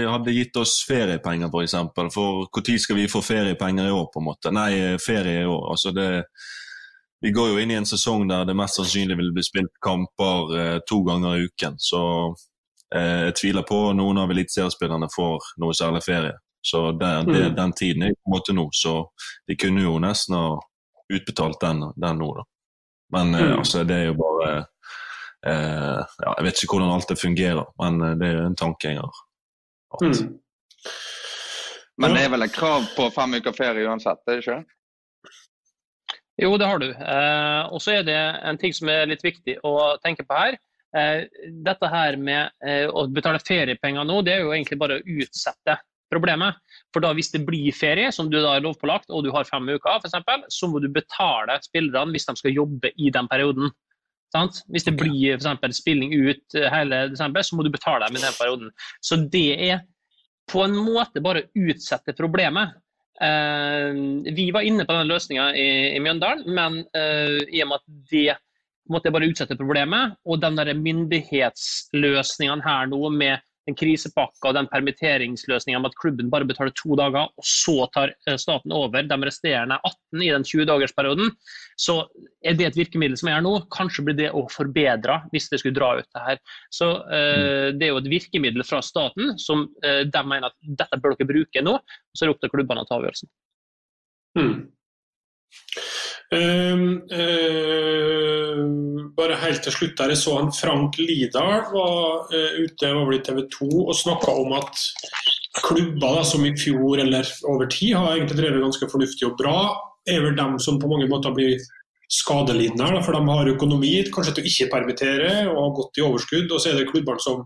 [0.08, 1.52] hadde gitt oss feriepenger, f.eks.
[1.52, 2.10] For, eksempel.
[2.14, 4.52] for når skal vi få feriepenger i år, på en måte?
[4.54, 5.64] Nei, ferie i år.
[5.74, 6.08] Altså det,
[7.20, 10.52] vi går jo inn i en sesong der det mest sannsynlig vil bli spilt kamper
[10.58, 11.76] eh, to ganger i uken.
[11.82, 12.02] Så
[12.94, 16.36] eh, jeg tviler på noen av eliteseriespillerne får noe særlig ferie.
[16.64, 17.54] Så det, det, Mm.
[17.56, 18.94] den tiden er på en måte nå, så
[19.48, 20.56] de kunne jo nesten ha
[21.12, 22.44] utbetalt den, den nå, da.
[23.14, 23.58] Men eh, Mm.
[23.58, 24.66] altså, det er jo bare
[25.44, 29.02] ja, Jeg vet ikke hvordan alt det fungerer, men eh, det er en tanke jeg
[29.02, 29.20] har.
[30.02, 30.38] Mm.
[31.98, 34.58] Men det er vel et krav på fem uker ferie uansett, er det ikke?
[36.38, 36.88] Jo, det har du.
[36.92, 39.74] Eh, og så er det en ting som er litt viktig å
[40.04, 40.58] tenke på her.
[40.96, 41.24] Eh,
[41.66, 45.74] dette her med eh, å betale feriepenger nå, det er jo egentlig bare å utsette
[46.12, 46.56] problemet.
[46.94, 49.66] For da hvis det blir ferie, som du da er lovpålagt, og du har fem
[49.68, 53.74] uker f.eks., så må du betale spillerne hvis de skal jobbe i den perioden.
[54.34, 54.60] Sant?
[54.68, 58.18] Hvis det blir for eksempel, spilling ut eh, hele desember, så må du betale dem
[58.18, 58.74] i den perioden.
[59.00, 59.80] Så det er
[60.48, 62.76] på en måte bare å utsette problemet.
[63.18, 67.80] Uh, vi var inne på den løsninga i, i Mjøndalen, men uh, i og med
[67.80, 68.36] at det
[68.88, 75.80] måtte bare utsette problemet, og den myndighetsløsninga her nå med den krisepakka og den permitteringsløsninga
[75.82, 79.78] med at klubben bare betaler to dager, og så tar eh, staten over de resterende
[79.82, 81.32] 18 i den 20-dagersperioden,
[81.78, 81.98] så
[82.44, 83.54] er det et virkemiddel som er her nå.
[83.74, 86.40] Kanskje blir det òg forbedra hvis det skulle dra ut det her.
[86.74, 91.02] Så eh, Det er jo et virkemiddel fra staten som eh, de mener at dette
[91.02, 91.76] bør dere bruke nå.
[91.76, 93.32] og Så er det opp til klubbene å ta avgjørelsen.
[94.38, 94.56] Mm.
[96.28, 98.58] Um, uh,
[99.16, 103.22] bare helt til slutt der, Jeg så han Frank Lidahl var uh, ute var i
[103.24, 104.82] TV 2 og snakka om at
[105.64, 109.58] klubber da, som i fjor eller over tid har egentlig drevet ganske fornuftig og bra,
[110.08, 111.56] er vel dem som på mange måter blir
[112.12, 113.02] skadelidende her.
[113.04, 116.52] For de har økonomi kanskje til å ikke permittere og har gått i overskudd.
[116.52, 117.44] Og så er det klubbene som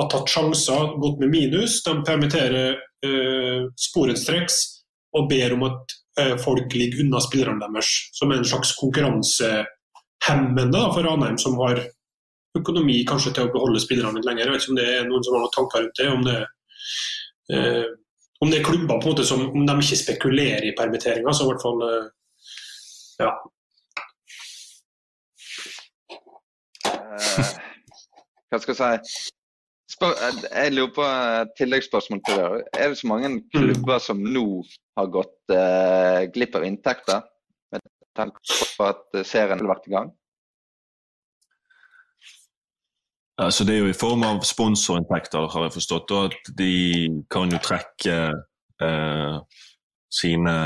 [0.00, 1.80] har tatt sjanser, gått med minus.
[1.86, 4.62] De permitterer uh, sporenstreks
[5.12, 6.01] og ber om at eh,
[6.44, 11.80] folk ligger unna spillerne deres, som er en slags konkurransehemmende for Ranheim, som har
[12.58, 14.46] økonomi kanskje til å beholde spillerne litt lenger.
[14.46, 16.08] Jeg vet ikke om det er noen som har noen tanker rundt det.
[16.12, 16.38] Om det,
[17.56, 17.86] eh,
[18.42, 21.46] om det er klubber på en måte som om de ikke spekulerer i permitteringer, så
[21.46, 22.10] i hvert fall eh,
[23.22, 23.32] Ja.
[26.88, 27.50] Eh,
[28.50, 29.41] hva skal jeg si
[29.92, 32.64] Spør, eh, Jeg lurer på et tilleggsspørsmål til det.
[32.80, 34.46] Er det så mange klubber som nå
[34.98, 37.20] har gått eh, glipp av inntekter
[37.72, 37.84] med
[38.16, 40.12] tanke på at serien har vært i gang?
[43.42, 46.14] Altså, det er jo i form av sponsorinntekter, har jeg forstått.
[46.14, 46.72] Og at de
[47.32, 48.16] kan jo trekke
[48.86, 49.36] eh,
[50.12, 50.56] sine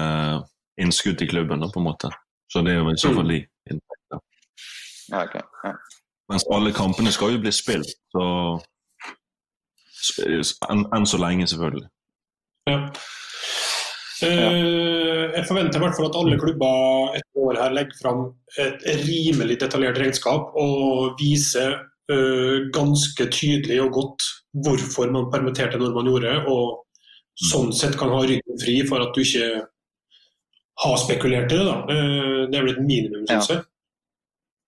[0.76, 2.10] innskudd i klubben, på en måte.
[2.52, 4.22] Så det er jo i så fall de inntektene.
[5.10, 5.42] Ja, okay.
[5.64, 5.74] Ja.
[6.30, 8.24] Mens alle kampene skal jo bli spilt, så
[10.70, 11.88] enn, så lenge, selvfølgelig.
[12.70, 12.78] Ja.
[14.26, 18.22] Eh, jeg forventer i hvert fall at alle klubber et år her legger fram
[18.56, 21.76] et rimelig detaljert regnskap og viser
[22.12, 24.28] eh, ganske tydelig og godt
[24.64, 26.86] hvorfor man permitterte når man gjorde, og
[27.50, 29.66] sånn sett kan ha ryggen fri for at du ikke
[30.84, 31.64] har spekulert i det.
[31.68, 31.78] da.
[31.92, 33.64] Eh, det er vel et minimum, syns jeg.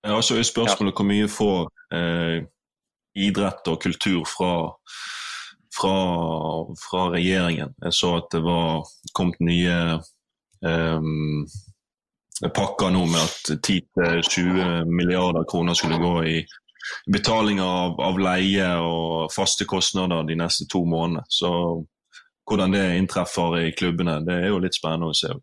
[0.07, 1.64] Ja, så er spørsmålet hvor mye får
[1.97, 2.37] eh,
[3.19, 4.53] idrett og kultur fra,
[5.79, 5.97] fra,
[6.83, 7.75] fra regjeringen.
[7.85, 8.87] Jeg så at det var
[9.17, 9.79] kommet nye
[10.61, 11.47] um,
[12.55, 16.38] pakker nå med at 10-20 milliarder kroner skulle gå i
[17.12, 21.27] betaling av, av leie og faste kostnader de neste to månedene.
[21.29, 21.51] Så
[22.49, 25.35] hvordan det inntreffer i klubbene, det er jo litt spennende å se.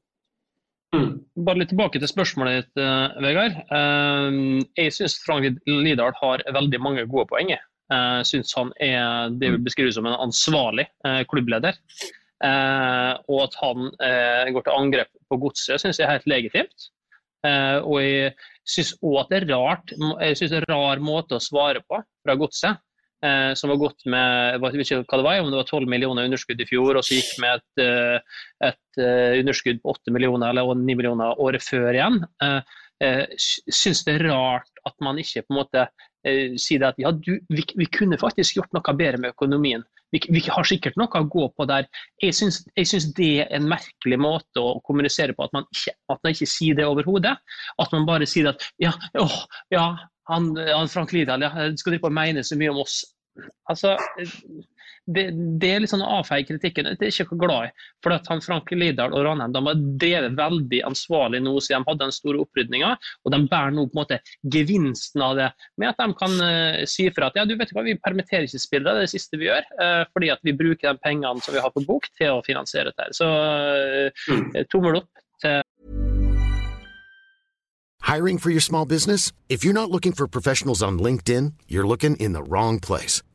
[0.95, 3.57] Bare litt tilbake til spørsmålet ditt, uh, Vegard.
[3.69, 7.51] Uh, jeg syns Frank Lidahl har veldig mange gode poeng.
[7.93, 11.77] Uh, syns han er det vil beskrives som en ansvarlig uh, klubbleder.
[12.45, 13.87] og at han
[14.53, 16.89] går til angrep på godset, syns jeg er helt legitimt.
[17.87, 18.33] og jeg
[18.67, 21.81] syns òg at det er rart, jeg synes det er en rar måte å svare
[21.87, 22.83] på fra godset.
[23.55, 26.27] Som var gått med jeg vet ikke hva det var, om det var 12 millioner
[26.27, 28.27] underskudd i fjor, og så gikk med et,
[28.67, 32.19] et uh, underskudd på 8 millioner eller 9 millioner året før igjen.
[32.43, 32.59] Uh,
[33.01, 35.87] uh, syns det er rart at man ikke på en måte
[36.61, 39.83] sier at ja, du, vi, vi, kunne faktisk gjort noe bedre med økonomien.
[40.13, 41.87] Vi, vi har sikkert noe å gå på der.
[42.23, 42.61] Jeg syns,
[43.17, 46.77] det er en merkelig måte å kommunisere på, at man ikke, at man ikke sier
[46.77, 47.35] det overhodet.
[47.81, 49.39] At man bare sier at ja, åh,
[49.73, 49.89] ja
[50.31, 53.01] han, han Frank Lidahl ja, skal drive og mene så mye om oss.
[53.69, 53.97] Altså,
[55.05, 55.25] det,
[55.61, 56.87] det er litt sånn å avfeie kritikken.
[56.97, 57.83] Det er ikke noe glad i.
[58.03, 61.91] For at han Frank Lidahl og Ranheim de har drevet veldig ansvarlig nå siden de
[61.91, 62.93] hadde den store opprydninga.
[63.25, 64.19] Og de bærer nå på en måte
[64.55, 67.85] gevinsten av det med at de kan uh, si fra at ja, du vet hva,
[67.85, 69.69] vi permitterer ikke spillere, det er det siste vi gjør.
[69.77, 72.93] Uh, fordi at vi bruker de pengene som vi har på bok til å finansiere
[72.93, 73.13] dette.
[73.19, 75.61] Så uh, tommel opp til
[78.05, 79.31] Hiring for your small business?
[79.49, 83.23] If you're not looking for professionals on LinkedIn, you're looking in the wrong place.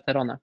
[0.00, 0.40] Til Ranheim.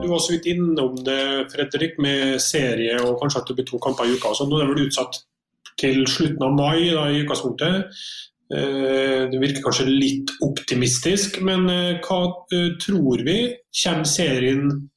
[0.00, 1.20] Du var så vidt innom det,
[1.52, 4.32] Fredrik, med serie og kanskje at det blir to kamper i uka.
[4.34, 4.48] sånn.
[4.50, 5.20] Nå er det vel utsatt
[5.80, 7.90] til slutten av mai da, i utgangspunktet.
[8.50, 13.38] Eh, Det virker kanskje litt optimistisk, men eh, hva eh, tror vi?
[13.82, 14.88] Kommer serien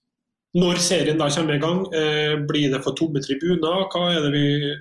[0.53, 1.79] Når serien da kommer i gang,
[2.45, 3.87] blir det for tomme tribuner?
[3.89, 4.73] Hva er, det vi,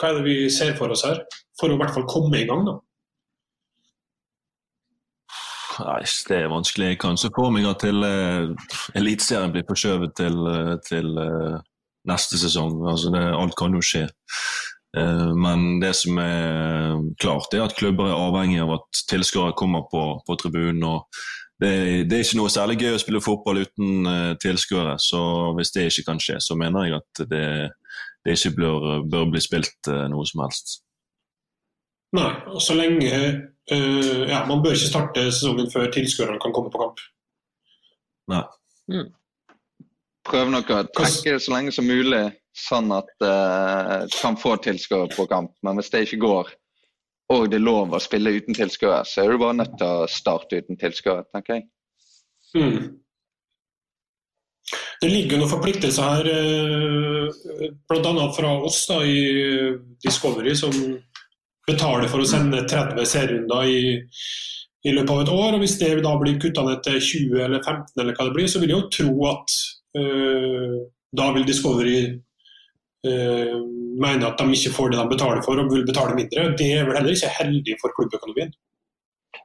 [0.00, 1.18] hva er det vi ser for oss her?
[1.60, 2.78] For å i hvert fall komme i gang, da.
[6.28, 6.86] Det er vanskelig.
[6.86, 8.54] Jeg kan se at til uh,
[8.94, 11.58] Eliteserien blir forskjøvet til, eh, til uh,
[12.06, 12.76] neste sesong.
[12.88, 14.08] Altså det, alt kan jo skje.
[14.96, 19.86] Uh, Men det som er klart, er at klubber er avhengig av at tilskuere kommer
[19.90, 20.82] på, på tribunen.
[20.84, 21.08] og
[21.60, 24.98] det, det er ikke noe særlig gøy å spille fotball uten uh, tilskuere.
[24.98, 27.48] Så hvis det ikke kan skje, så mener jeg at det,
[28.24, 30.80] det ikke bør, bør bli spilt noe som helst.
[32.14, 33.10] Nei, og så lenge
[33.72, 37.02] uh, Ja, man bør ikke starte sesongen før tilskuerne kan komme på kamp.
[38.32, 38.42] Nei.
[38.92, 39.12] Mm.
[40.24, 42.24] Prøv nok å trekke så lenge som mulig,
[42.56, 45.52] sånn at uh, kan få tilskuere på kamp.
[45.66, 46.52] Men hvis det ikke går,
[47.34, 50.10] og det er lov å spille uten tilskuere, så er du bare nødt til å
[50.10, 51.66] starte uten tilskuere, tenker jeg.
[52.54, 53.00] Mm.
[55.02, 58.28] Det ligger noen forpliktelser her, eh, bl.a.
[58.36, 59.74] fra oss da, i
[60.04, 60.72] Discovery, som
[61.68, 63.78] betaler for å sende 30 serierunder i,
[64.84, 65.56] i løpet av et år.
[65.56, 68.50] og Hvis det da blir kutta ned til 20 eller 15, eller hva det blir,
[68.50, 69.56] så vil jeg jo tro at
[70.00, 70.76] øh,
[71.14, 71.96] da vil Discovery
[73.06, 73.56] øh,
[74.02, 76.52] mene at de ikke får det de betaler for, og vil betale mindre.
[76.58, 78.54] Det er vel heller ikke heldig for klubbøkonomien?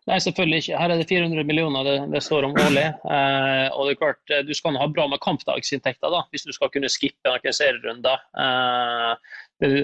[0.09, 0.77] Nei, selvfølgelig ikke.
[0.79, 2.87] Her er det 400 millioner det, det står om årlig.
[3.13, 6.71] Eh, og det er klart, Du skal ha bra med kampdagsinntekter da, hvis du skal
[6.73, 8.21] kunne skippe noen serierunder.
[8.43, 9.79] Eh,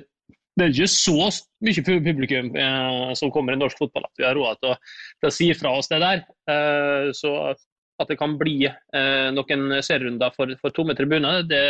[0.55, 1.29] det, er ikke så
[1.65, 4.75] mye publikum eh, som kommer i norsk fotball at vi har råd til å,
[5.19, 6.23] til å si fra oss det der.
[6.51, 7.33] Eh, så
[8.01, 11.63] at det kan bli eh, noen serierunder for, for tomme tribuner, det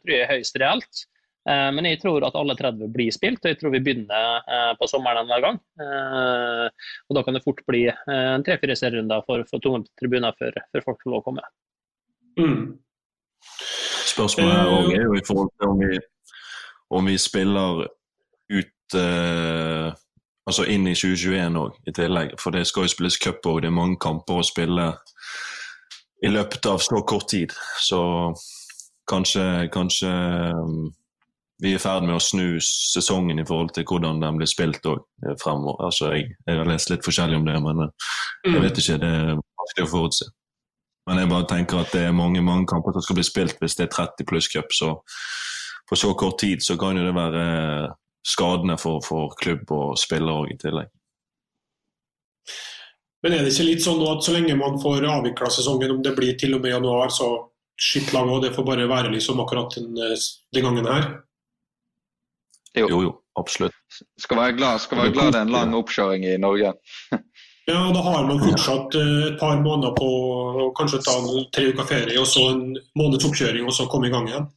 [0.00, 1.06] tror jeg er høyst reelt.
[1.48, 4.72] Eh, men jeg tror at alle 30 blir spilt, og jeg tror vi begynner eh,
[4.76, 5.60] på sommeren hver gang.
[5.80, 6.66] Eh,
[7.08, 10.86] og Da kan det fort bli en tre-fire serierunder for, for tomme tribuner før, før,
[10.90, 11.46] folk får lov å komme.
[12.40, 12.60] Mm.
[14.10, 16.00] Spørsmålet er jo i forhold til om vi,
[16.98, 17.86] om vi spiller
[18.50, 19.90] ut eh,
[20.50, 22.36] altså inn i 2021 òg, i tillegg.
[22.42, 24.92] For det skal jo spilles cup òg, det er mange kamper å spille
[26.20, 27.54] i løpet av så kort tid.
[27.80, 28.00] Så
[29.10, 30.10] kanskje, kanskje
[31.60, 34.86] vi er i ferd med å snu sesongen i forhold til hvordan den blir spilt
[34.88, 35.86] òg eh, fremover.
[35.88, 38.12] Altså, jeg, jeg, har lest litt forskjellig om det, men eh,
[38.46, 38.62] jeg mm.
[38.64, 39.00] vet ikke.
[39.02, 40.30] Det er vanskelig å forutse.
[41.08, 43.76] Men jeg bare tenker at det er mange, mange kamper som skal bli spilt hvis
[43.78, 44.72] det er 30 pluss cup.
[44.76, 44.94] Så
[45.90, 47.44] på så kort tid så kan jo det være
[48.26, 50.90] skadende for, for klubb og spiller òg i tillegg.
[53.22, 56.14] Men er det ikke litt sånn at så lenge man får avvikla sesongen, om det
[56.16, 57.28] blir til og med januar, så
[57.80, 60.16] skitt lang og det får bare være liksom akkurat den, eh,
[60.54, 61.10] den gangen her?
[62.76, 62.86] Jo.
[62.86, 63.76] jo, jo, absolutt.
[64.20, 66.72] Skal være glad, skal være glad det er en lang oppkjøring i Norge.
[67.70, 71.16] ja, da har man fortsatt eh, et par måneder på å kanskje ta
[71.56, 72.64] tre uker ferie, og så en
[72.96, 74.48] måneds oppkjøring, og så komme i gang igjen.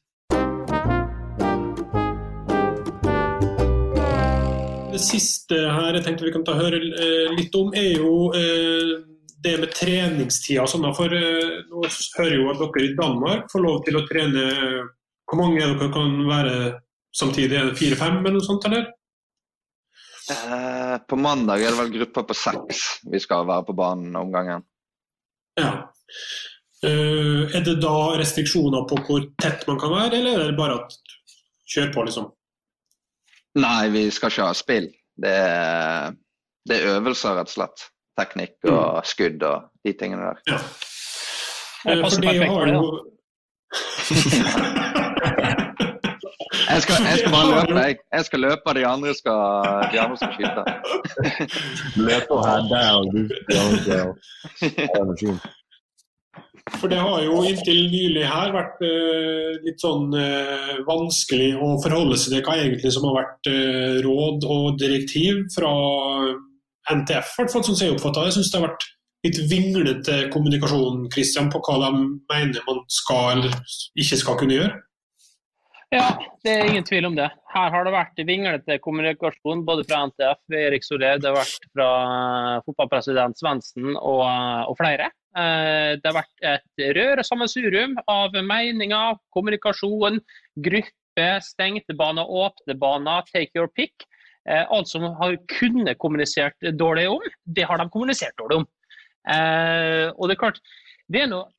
[4.93, 8.91] Det siste her jeg tenkte vi kan ta høre eh, litt om, er jo eh,
[9.43, 10.67] det med treningstida.
[10.69, 11.85] Sånn, for nå
[12.19, 14.43] hører jo at dere i Danmark får lov til å trene
[15.25, 16.57] Hvor mange dere kan være
[17.15, 17.57] samtidig?
[17.57, 18.91] Er det fire-fem eller noe sånt, eller?
[20.29, 24.29] Eh, på mandag er det vel grupper på seks vi skal være på banen om
[24.31, 24.63] gangen.
[25.59, 25.73] Ja.
[26.85, 30.79] Eh, er det da restriksjoner på hvor tett man kan være, eller er det bare
[30.83, 30.95] at
[31.73, 32.29] kjør på, liksom?
[33.59, 34.87] Nei, vi skal ikke ha spill.
[35.23, 36.15] Det er,
[36.69, 37.79] det er øvelser, rett og slett.
[38.19, 39.05] Teknikk og mm.
[39.09, 40.37] skudd og de tingene der.
[40.53, 40.59] Ja.
[41.89, 42.45] Eh, for det da.
[46.73, 47.95] Jeg skal, jeg skal, bare løpe, jeg.
[48.13, 49.41] Jeg skal løpe, de andre skal,
[49.91, 50.63] de andre skal skyte.
[52.07, 53.03] Løpe og der, og
[56.71, 62.15] For det har jo inntil nylig her vært uh, litt sånn uh, vanskelig å forholde
[62.19, 65.73] seg til hva egentlig som har vært uh, råd og direktiv fra
[66.93, 68.31] NTF, i hvert fall sånn som jeg oppfatta det.
[68.31, 68.87] Jeg syns det har vært
[69.23, 71.91] litt vinglete kommunikasjon Christian, på hva de
[72.31, 73.59] mener man skal eller
[73.99, 74.79] ikke skal kunne gjøre.
[75.93, 76.07] Ja,
[76.41, 77.27] det er ingen tvil om det.
[77.53, 81.89] Her har det vært vinglete kommunikasjon både fra NTF, Erik Soler, det har vært fra
[82.65, 85.11] fotballpresident Svendsen og, og, flere.
[85.37, 90.17] Eh, det har vært et røre sammensurium av meninger, kommunikasjon,
[90.65, 94.07] gruppe, stengte baner, åpne baner, take your pick.
[94.49, 98.69] Eh, alt som har kunnet kommunisert dårlig om, det har de kommunisert dårlig om.
[99.29, 100.63] Eh, og det er klart,
[101.13, 101.51] det er noe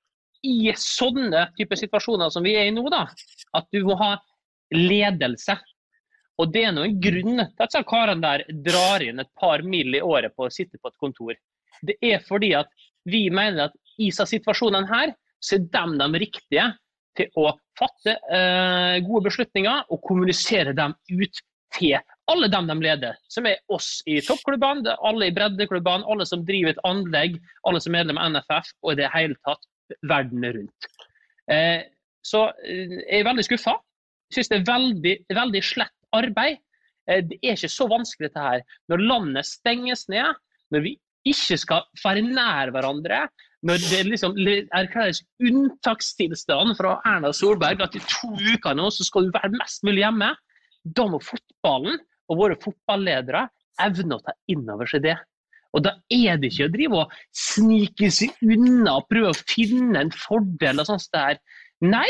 [0.45, 3.07] i sånne typer situasjoner som vi er i nå, da,
[3.57, 4.15] at du må ha
[4.75, 5.57] ledelse.
[6.43, 10.03] Og det er noen grunn til at karene der drar inn et par mil i
[10.03, 11.37] året på å sitte på et kontor.
[11.85, 12.71] Det er fordi at
[13.07, 15.15] vi mener at i disse situasjonene her,
[15.45, 16.65] så er de de riktige
[17.15, 21.43] til å fatte eh, gode beslutninger og kommunisere dem ut
[21.75, 21.99] til
[22.31, 26.73] alle dem de leder, som er oss i toppklubbene, alle i breddeklubbene, alle som driver
[26.73, 27.37] et anlegg,
[27.69, 29.63] alle som er medlem av NFF og i det hele tatt
[30.09, 30.89] verden rundt.
[31.51, 31.83] Eh,
[32.25, 33.77] så eh, jeg er veldig skuffa.
[34.33, 36.61] Syns det er veldig, veldig slett arbeid.
[37.11, 38.63] eh, det er ikke så vanskelig dette her.
[38.93, 40.39] Når landet stenges ned,
[40.73, 40.97] når vi
[41.29, 43.27] ikke skal være nær hverandre,
[43.65, 44.35] når det liksom
[44.77, 49.87] erklæres unntakstilstand fra Erna Solberg at i to uker nå så skal du være mest
[49.89, 50.35] mulig hjemme,
[50.85, 51.97] da må fotballen
[52.29, 53.47] og våre fotballedere
[53.85, 55.17] evne å ta inn over seg det.
[55.75, 60.05] Og da er det ikke å drive og snike seg unna og prøve å finne
[60.05, 61.41] en fordel og sånt der.
[61.85, 62.09] Nei,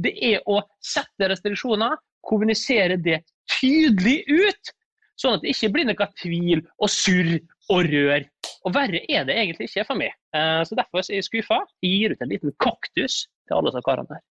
[0.00, 4.74] det er å sette restriksjoner, kommunisere det tydelig ut,
[5.20, 7.34] sånn at det ikke blir noe tvil og surr
[7.70, 8.24] og rør.
[8.68, 10.14] Og verre er det egentlig ikke for meg.
[10.36, 11.60] Eh, så derfor er jeg skuffa.
[11.84, 14.26] Jeg gir ut en liten kaktus til alle disse karene her.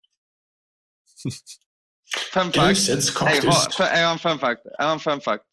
[2.30, 2.86] Fun fact.
[2.86, 4.68] Jeg har, jeg har en fun fact.
[4.68, 5.46] Jeg har en fun fact.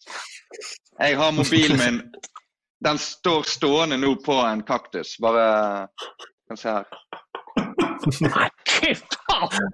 [0.99, 2.01] Jeg har mobilen min
[2.83, 5.17] Den står stående nå på en kaktus.
[5.23, 5.87] Bare
[6.47, 6.85] kan se her.
[8.19, 9.71] Nei, fy faen!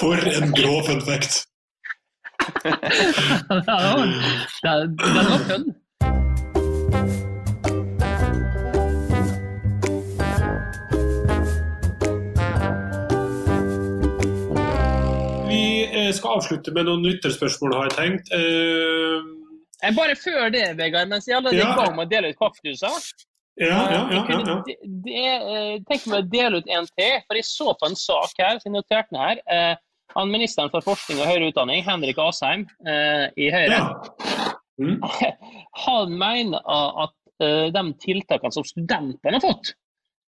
[0.00, 1.44] For en grå fun fact.
[2.64, 3.64] Den
[5.30, 5.81] var fun.
[16.12, 18.32] Eh, skal avslutte med noen lytterspørsmål, har jeg tenkt.
[18.36, 19.40] Uh...
[19.82, 22.38] Jeg bare før det, Vegard, mens jeg allerede er i gang med å dele ut
[22.38, 23.06] kaktuser.
[23.60, 24.58] Ja, ja, ja, ja, ja.
[24.64, 28.60] Eh, Tenk meg å dele ut en til, for jeg så på en sak her,
[28.60, 29.42] så jeg noterte den her.
[29.50, 29.74] Eh,
[30.12, 33.80] han Ministeren for forskning og høyere utdanning, Henrik Asheim eh, i Høyre,
[34.80, 34.98] mm.
[35.86, 39.74] han mener at eh, de tiltakene som studentene har fått,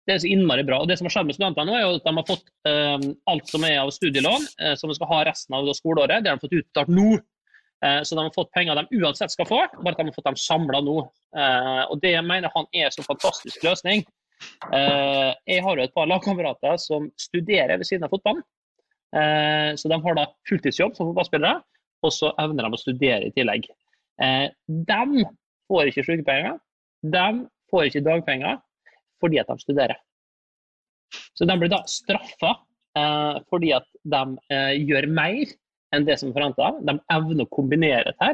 [0.07, 0.79] det er så innmari bra.
[0.81, 3.03] Og det som har skjedd med studentene nå, er jo at de har fått eh,
[3.31, 6.39] alt som er av studielån, eh, som de skal ha resten av skoleåret, det har
[6.39, 7.19] de fått utbetalt nå.
[7.85, 10.29] Eh, så de har fått penger de uansett skal få, bare at de har fått
[10.29, 10.97] dem samla nå.
[11.37, 14.05] Eh, og Det mener han er så fantastisk løsning.
[14.73, 18.43] Eh, jeg har jo et par lagkamerater som studerer ved siden av fotballen.
[19.11, 21.57] Så de har da fulltidsjobb som fotballspillere,
[22.07, 23.65] og så evner de å studere i tillegg.
[24.87, 25.25] De
[25.67, 26.55] får ikke sykepenger,
[27.03, 27.25] de
[27.73, 28.61] får ikke dagpenger
[29.21, 29.99] fordi at de studerer.
[31.37, 32.57] Så de blir da straffa
[33.47, 35.53] fordi at de gjør mer
[35.95, 36.71] enn det som er forventa.
[36.87, 38.31] De evner å kombinere dette,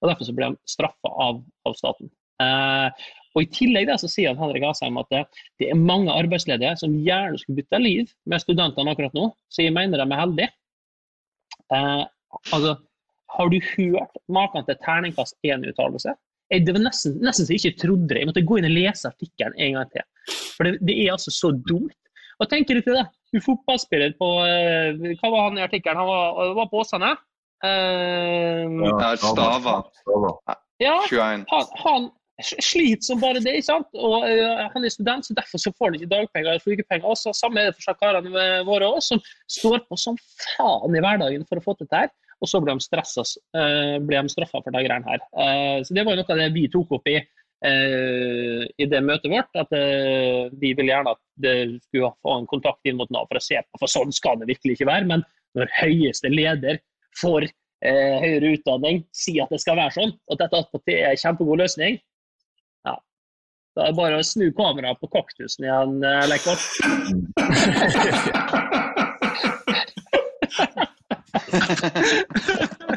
[0.00, 2.10] og derfor så blir de straffa av, av, staten.
[2.42, 5.24] Eh, og I tillegg da, så sier Henrik Asheim at det,
[5.60, 9.74] det, er mange arbeidsledige som gjerne skulle bytte liv med studentene akkurat nå, så jeg
[9.76, 10.50] mener de er heldige.
[11.74, 12.04] Eh,
[12.54, 12.78] altså,
[13.36, 16.16] har du hørt maken til terningkast én-uttalelse?
[16.50, 18.24] Det var nesten, nesten så jeg ikke trodde det.
[18.24, 20.06] Jeg måtte gå inn og lese artikkelen en gang til.
[20.60, 21.96] For det, det er altså så dumt.
[22.40, 23.06] Og tenker du til det?
[23.32, 26.00] Du fotballspiller på eh, Hva var han i artikkelen?
[26.00, 27.14] Han var, var på Åsane?
[27.60, 29.74] Uh, ja, Stava.
[30.80, 31.44] Ja, han,
[31.84, 32.08] han,
[32.40, 33.58] sliter som bare det.
[33.58, 33.88] ikke sant?
[33.96, 37.08] Og uh, Han er student, så derfor så får han ikke dagpenger eller flygepenger.
[37.08, 39.20] Også, samme er det for karene våre òg, som
[39.52, 40.16] står på som
[40.56, 42.08] faen i hverdagen for å få til dette.
[42.08, 42.36] her.
[42.40, 45.24] Og så blir de, stresset, uh, de straffa for de greiene her.
[45.36, 47.20] Uh, så Det var jo noe av det vi tok opp i
[47.60, 52.46] Eh, i det møtet vårt at eh, vi vil gjerne at det skulle få en
[52.48, 55.08] kontakt inn mot Nav for å se på, for sånn skal det virkelig ikke være.
[55.10, 55.20] Men
[55.58, 56.80] når høyeste leder
[57.20, 61.12] for eh, høyere utdanning sier at det skal være sånn, og at dette attpåtil er
[61.12, 61.94] en kjempegod løsning,
[62.88, 62.94] ja,
[63.76, 66.60] da er det bare å snu kameraet på kaktusen igjen, eh, Leikvoll.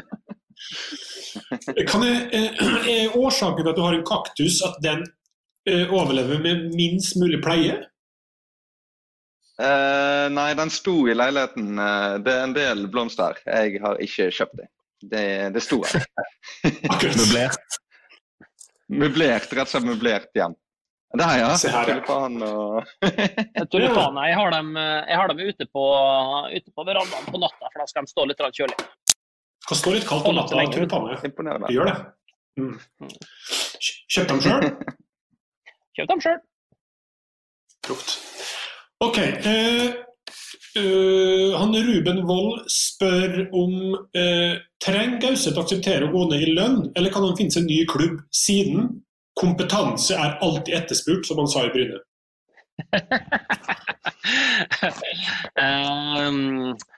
[1.88, 2.62] Kan jeg, eh,
[2.94, 5.04] er årsaken til at du har en kaktus at den
[5.68, 7.80] eh, overlever med minst mulig pleie?
[9.54, 11.76] Uh, nei, den sto i leiligheten.
[12.26, 13.38] det er en del blomster.
[13.46, 14.70] Jeg har ikke kjøpt dem.
[15.04, 16.06] Det, det sto her.
[17.20, 17.78] Møblert?
[18.90, 20.56] Møblert, rett og slett møblert hjem.
[21.14, 21.52] Der, ja.
[21.54, 22.88] Tulipan og
[23.70, 24.24] Tulipaner.
[24.26, 25.84] Jeg har dem, jeg har dem ute, på,
[26.50, 28.88] ute på verandaen på natta, for da skal de stå litt kjølig.
[29.68, 30.60] Kan stå litt kaldt om natta.
[30.64, 31.70] Imponerende.
[31.72, 31.96] Gjør det.
[32.60, 32.74] Mm.
[34.12, 34.66] Kjøpt dem sjøl?
[35.96, 36.42] Kjøpt dem sjøl.
[37.84, 38.16] Proft.
[39.04, 39.18] OK.
[39.18, 39.86] Eh,
[40.78, 44.54] uh, han Ruben Wold spør om uh,
[44.84, 47.82] trenger Gauseth akseptere å gå ned i lønn, eller kan han finne seg en ny
[47.90, 48.90] klubb siden
[49.38, 51.98] kompetanse er alltid etterspurt, som han sa i Bryne?
[55.58, 56.74] um,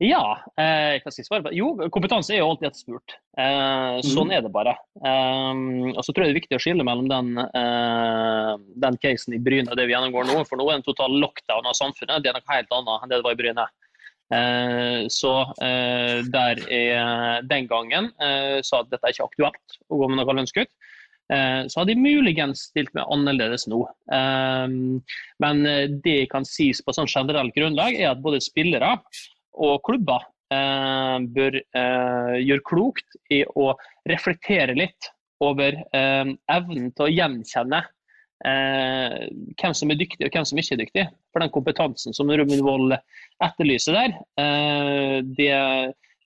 [0.00, 1.50] Ja, eh, hva skal jeg svare på?
[1.52, 3.18] Jo, kompetanse er jo alltid etterspurt.
[3.36, 4.32] Eh, sånn mm.
[4.32, 4.72] er det bare.
[4.96, 5.58] Eh,
[5.92, 9.40] og så tror jeg det er viktig å skille mellom den, eh, den casen i
[9.44, 10.38] Bryne og det vi gjennomgår nå.
[10.48, 12.24] For nå er det en total lockdown av samfunnet.
[12.24, 13.66] Det er noe helt annet enn det det var i Bryne.
[14.30, 15.32] Eh, så
[15.66, 20.20] eh, der jeg den gangen eh, sa at dette er ikke aktuelt å gå med
[20.20, 20.70] noe lønnskutt,
[21.34, 23.82] eh, så hadde jeg muligens stilt meg annerledes nå.
[25.44, 25.60] Men
[26.06, 28.94] det kan sies på sånn generelt grunnlag, er at både spillere
[29.58, 33.72] og klubber eh, bør eh, gjøre klokt i å
[34.08, 35.10] reflektere litt
[35.44, 37.80] over eh, evnen til å gjenkjenne
[38.46, 39.16] eh,
[39.60, 41.06] hvem som er dyktig og hvem som ikke er dyktig.
[41.32, 42.96] For den kompetansen som Robin Wold
[43.44, 45.52] etterlyser der, eh, det,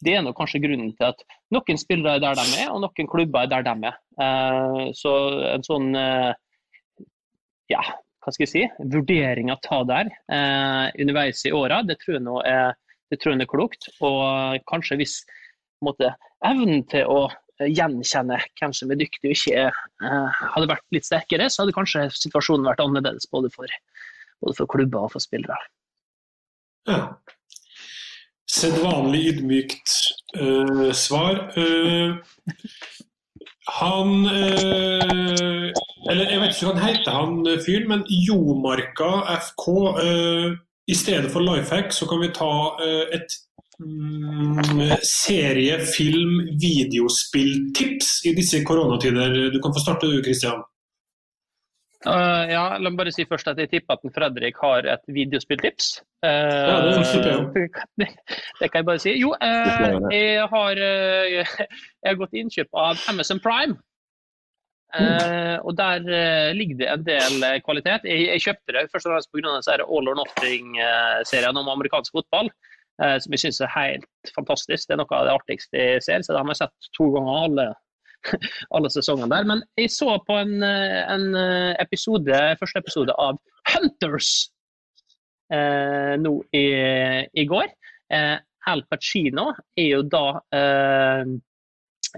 [0.04, 3.10] det, er nok kanskje grunnen til at noen spillere er der de er, og noen
[3.10, 4.00] klubber er der de er.
[4.26, 5.12] Eh, så
[5.54, 5.92] en sånn
[7.72, 7.80] ja,
[8.20, 8.62] hva skal jeg si,
[8.92, 10.10] vurdering å ta der
[11.00, 12.74] underveis i åra, det tror jeg nå er,
[13.14, 13.88] det tror jeg er klokt.
[14.02, 15.20] Og kanskje hvis
[16.44, 17.22] evnen til å
[17.62, 21.76] gjenkjenne hvem som er dyktig og ikke er, eh, hadde vært litt sterkere, så hadde
[21.76, 23.70] kanskje situasjonen vært annerledes både for,
[24.42, 25.58] både for klubber og for spillere.
[26.90, 27.14] Ja.
[28.50, 29.94] Sedvanlig ydmykt
[30.36, 31.40] uh, svar.
[31.56, 32.20] Uh,
[33.78, 35.70] han uh,
[36.10, 39.70] Eller jeg vet ikke hva han heter, han fyren, men Jomarka FK.
[40.86, 43.36] Eh, I stedet for Lifehack så kan vi ta eh, et
[43.80, 49.50] mm, serie, film, videospilltips i disse koronatider.
[49.50, 50.62] Du kan få starte du, Kristian.
[52.04, 56.02] Uh, ja, la meg bare si først at jeg tipper at Fredrik har et videospilltips.
[56.20, 57.70] Uh, Ja, det jeg
[58.00, 58.08] det,
[58.60, 59.14] det kan jeg bare si.
[59.16, 61.56] Jo, uh, jeg har, uh,
[62.04, 63.80] jeg har gått innkjøp av Amazon Prime.
[64.94, 68.06] Uh, og der uh, ligger det en del uh, kvalitet.
[68.06, 69.82] Jeg, jeg kjøpte det først og fremst pga.
[69.82, 72.50] All or Nothing-serien om amerikansk fotball.
[73.02, 74.86] uh, som jeg syns er helt fantastisk.
[74.86, 76.22] Det er noe av det artigste jeg ser.
[76.22, 77.66] Så det har jeg sett to ganger alle,
[78.78, 79.48] alle sesongene der.
[79.50, 81.26] Men jeg så på en, en
[81.82, 83.40] episode, første episode av
[83.74, 84.34] Hunters
[85.54, 86.66] nå i,
[87.36, 87.68] i går.
[88.70, 90.24] Al Pacino er jo da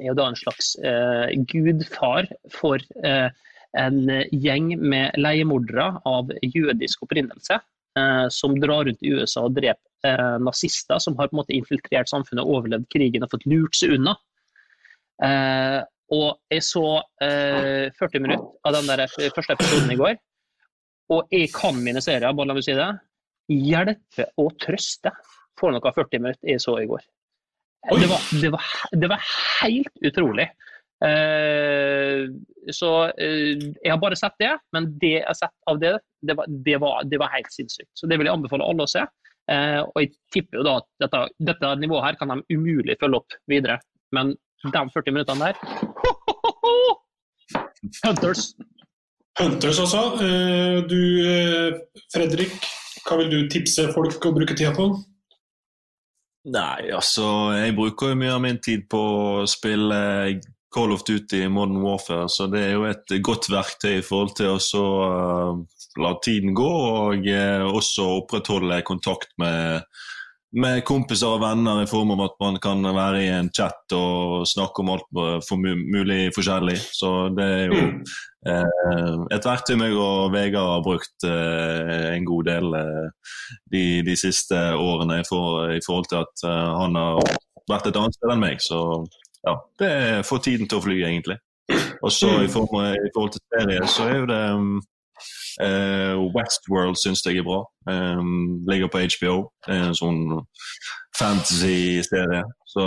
[0.01, 3.29] er jo da en slags eh, gudfar for eh,
[3.77, 3.99] en
[4.33, 7.59] gjeng med leiemordere av jødisk opprinnelse,
[7.99, 11.57] eh, som drar rundt i USA og dreper eh, nazister som har på en måte
[11.57, 14.17] infiltrert samfunnet, overlevd krigen og fått lurt seg unna.
[15.25, 15.81] Eh,
[16.17, 16.87] og jeg så
[17.25, 20.17] eh, 40 minutter av den der første episoden i går,
[21.13, 22.89] og jeg kan mine serier, bare la meg si det.
[23.53, 25.13] Hjelpe og trøste
[25.59, 27.05] for noe av 40 minutter jeg så i går.
[27.87, 28.63] Det var, det, var,
[28.93, 29.23] det var,
[29.63, 30.49] helt utrolig.
[31.05, 32.33] Uh,
[32.73, 35.93] så uh, jeg har bare sett det, men det jeg har sett av det,
[36.25, 37.91] det var, det var, det var helt sinnssykt.
[37.95, 39.05] Så det vil jeg anbefale alle å se.
[39.47, 41.23] Uh, og jeg tipper jo da at dette,
[41.53, 43.79] dette nivået her kan de umulig følge opp videre.
[44.17, 45.55] Men de 40 minuttene der
[48.03, 48.49] Hunters.
[49.39, 50.01] Hunters også.
[50.91, 51.03] Du,
[52.11, 52.57] Fredrik,
[53.07, 54.89] hva vil du tipse folk å bruke tida på?
[56.47, 57.25] Nei, altså
[57.57, 59.99] Jeg bruker jo mye av min tid på å spille
[60.75, 64.35] Call of Duty i Modern Warfare, så det er jo et godt verktøy i forhold
[64.39, 69.87] til å så, uh, la tiden gå, og uh, også opprettholde kontakt med,
[70.57, 74.47] med, kompiser og venner i form av at man kan være i en chat og
[74.49, 75.07] snakke om alt
[75.47, 76.79] for mulig forskjellig.
[76.97, 77.83] Så det er jo
[78.51, 82.79] eh, et verktøy meg og Vegard har brukt en god del
[83.73, 87.37] de, de, siste årene for, i, forhold til at han har
[87.71, 88.65] vært et annet sted enn meg.
[88.65, 88.81] så
[89.47, 91.39] ja, det får tiden til å fly, egentlig.
[92.03, 94.77] Og så i, form, i, forhold til serie, så er jo det um,
[96.35, 97.63] Westworld syns jeg er bra.
[97.89, 99.37] Um, ligger på HBO.
[99.65, 100.23] Det er en sånn
[101.17, 102.43] fantasy-serie.
[102.69, 102.87] Så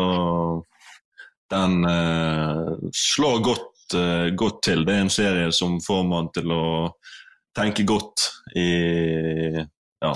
[1.49, 4.86] den uh, slår godt, uh, godt, til.
[4.86, 6.65] Det er en serie som får man til å
[7.57, 8.70] tenke godt i,
[10.05, 10.13] ja,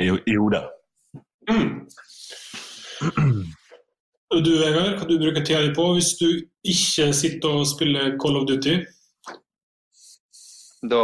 [0.00, 0.64] i, i hodet.
[1.50, 1.82] Mm.
[4.32, 6.28] Du Vegard, hva du bruker tida di på hvis du
[6.64, 8.78] ikke sitter og spiller Call of Duty?
[10.82, 11.02] Da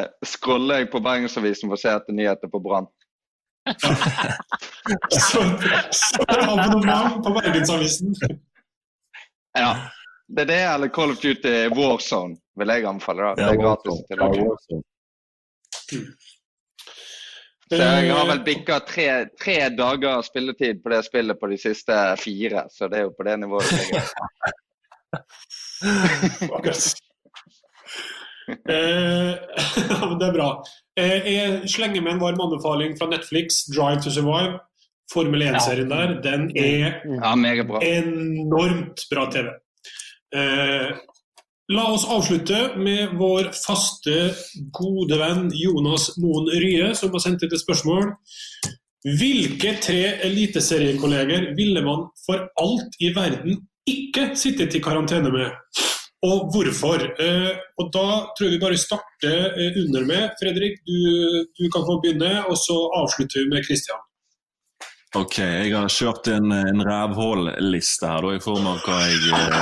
[0.00, 2.86] eh, scroller jeg på Bergensavisen for å se etter nyheter på Brann.
[5.12, 5.42] så,
[5.92, 8.14] så abonnement på Bergensavisen?
[9.58, 9.72] ja.
[10.30, 13.22] Det er det eller Call of Duty Warzone vil jeg anbefale.
[13.22, 13.34] da.
[13.34, 13.96] Det er gratis.
[14.06, 14.28] til å
[17.70, 19.08] så jeg har vel bikka tre,
[19.38, 23.26] tre, dager spilletid på det spillet på de siste fire, så det er jo på
[23.28, 23.70] det nivået.
[28.50, 29.30] eh,
[30.20, 30.50] det er bra.
[30.98, 34.58] Eh, jeg slenger med en varm anbefaling fra Netflix, 'Drive to Survive'.
[35.10, 36.20] Formel 1-serien der.
[36.22, 37.32] Den er ja,
[37.82, 39.48] enormt bra TV.
[40.30, 40.92] Eh,
[41.70, 44.14] La oss avslutte med vår faste,
[44.74, 48.08] gode venn Jonas Moen Rye, som har sendt et spørsmål.
[49.20, 55.54] Hvilke tre eliteseriekolleger ville man for alt i verden ikke sittet i karantene med?
[56.26, 57.00] Og hvorfor?
[57.24, 58.06] Eh, og Da
[58.36, 60.36] tror jeg vi bare starter eh, under med.
[60.40, 60.98] Fredrik, du,
[61.56, 64.02] du kan få begynne, og så avslutter vi med Kristian.
[65.16, 69.56] Ok, jeg har kjørt en, en rævhålliste her, da, i form av hva jeg eh,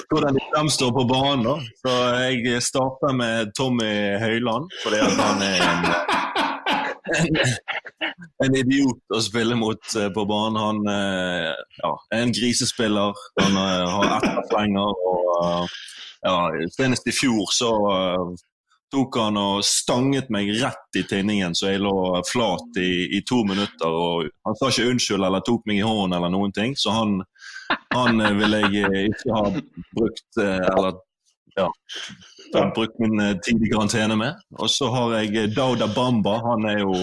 [0.10, 1.46] Hvordan de fremstår på banen.
[1.46, 1.54] da.
[1.80, 1.94] Så
[2.26, 5.86] jeg starter med Tommy Høiland, fordi han er en,
[8.44, 10.60] en, idiot å spille mot eh, på banen.
[10.60, 11.50] Han eh,
[11.80, 13.24] ja, er en grisespiller.
[13.40, 15.02] Han eh, har etterflenger.
[15.10, 15.74] og
[16.24, 16.36] ja,
[16.76, 17.72] Senest i fjor så
[18.90, 21.94] tok han og stanget meg rett i tinningen, så jeg lå
[22.26, 23.86] flat i, i, to minutter.
[23.86, 27.20] og Han sa ikke unnskyld eller tok meg i hånden eller noen ting, så han,
[27.94, 29.44] han ville jeg ikke ha
[29.94, 30.98] brukt eller
[31.56, 31.68] ja,
[32.74, 34.44] brukt min tid i karantene med.
[34.58, 36.38] Og så har jeg Dauda Bamba.
[36.44, 36.94] Han er jo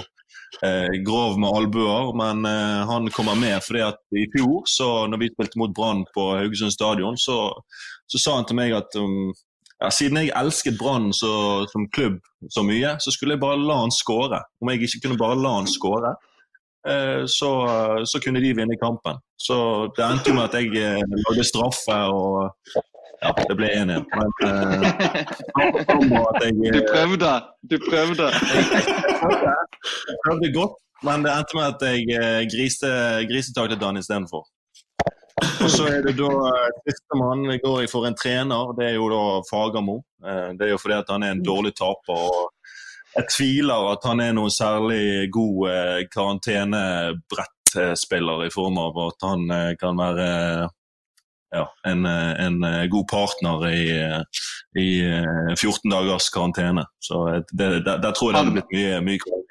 [0.63, 5.23] eh, grov med albuer, men eh, han kommer med fordi at i fjor, så når
[5.23, 7.51] vi spilte mot Brann på Haugesund stadion, så,
[8.07, 9.33] så, sa han til meg at um,
[9.77, 12.17] ja, Siden jeg elsket Brann som klubb
[12.49, 14.41] så mye, så skulle jeg bare la han skåre.
[14.61, 16.15] Om jeg ikke kunne bare la han skåre,
[16.89, 17.51] eh, så,
[18.09, 19.21] så, kunne de vinne kampen.
[19.37, 19.57] Så
[19.97, 22.81] det endte jo med at jeg eh, lagde straffe, og
[23.21, 24.03] ja, det ble 1-1.
[24.17, 24.81] Men eh,
[26.43, 27.31] jeg, Du prøvde!
[27.71, 28.25] Du prøvde.
[30.09, 30.75] Jeg prøvde godt,
[31.07, 31.99] men det endte med at jeg
[32.53, 32.89] griste,
[33.31, 34.43] grisetaklet Dan istedenfor.
[35.37, 36.69] Og så er det da eh,
[37.53, 38.73] i går jeg for en trener.
[38.77, 39.97] Det er jo da Fagermo.
[40.25, 42.17] Eh, det er jo fordi at han er en dårlig taper.
[42.17, 42.51] og
[43.15, 49.41] Jeg tviler at han er noen særlig god eh, karantenebrettspiller i form av at han
[49.81, 50.27] kan være
[51.55, 52.57] ja, en, en,
[52.91, 53.83] god partner i,
[54.79, 54.89] i
[55.55, 56.83] 14 dagers karantene.
[56.99, 57.21] Så
[57.51, 59.45] det, der, der, tror jeg det hadde blitt mye, mye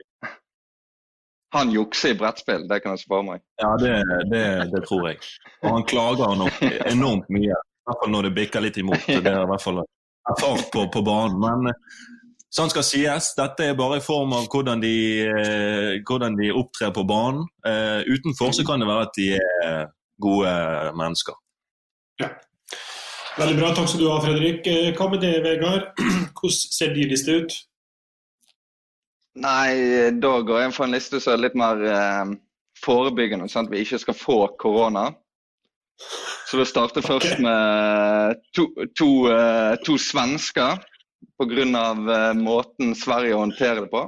[1.57, 3.45] han jukser i brettspill, det kan jeg spørre meg.
[3.63, 3.95] Ja, det,
[4.33, 5.21] det, det, tror jeg.
[5.63, 7.55] Og han klager nok enormt mye.
[7.55, 9.07] I hvert fall når det bikker litt imot.
[9.25, 9.81] Det er i hvert fall
[10.27, 11.39] erfart på, på banen.
[11.39, 11.73] Men
[12.51, 14.97] sånn skal sies, dette er bare i form av hvordan de,
[15.31, 17.47] eh, hvordan de opptrer på banen.
[18.11, 19.87] Utenfor så kan det være at de er
[20.23, 20.53] gode
[20.99, 21.39] mennesker.
[22.23, 22.31] Ja.
[23.37, 23.73] Veldig bra.
[23.77, 24.67] Takk skal du ha, Fredrik.
[24.71, 25.91] Eh, hva med det, Vegard?
[26.37, 27.57] Hvordan ser de liste ut?
[29.37, 32.35] Nei, da går jeg inn for en liste som er litt mer eh,
[32.81, 35.11] forebyggende, sånn at vi ikke skal få korona.
[36.47, 40.77] Så vi starter først med to, to, uh, to svensker
[41.41, 41.64] pga.
[41.97, 44.03] Uh, måten Sverige håndterer det på.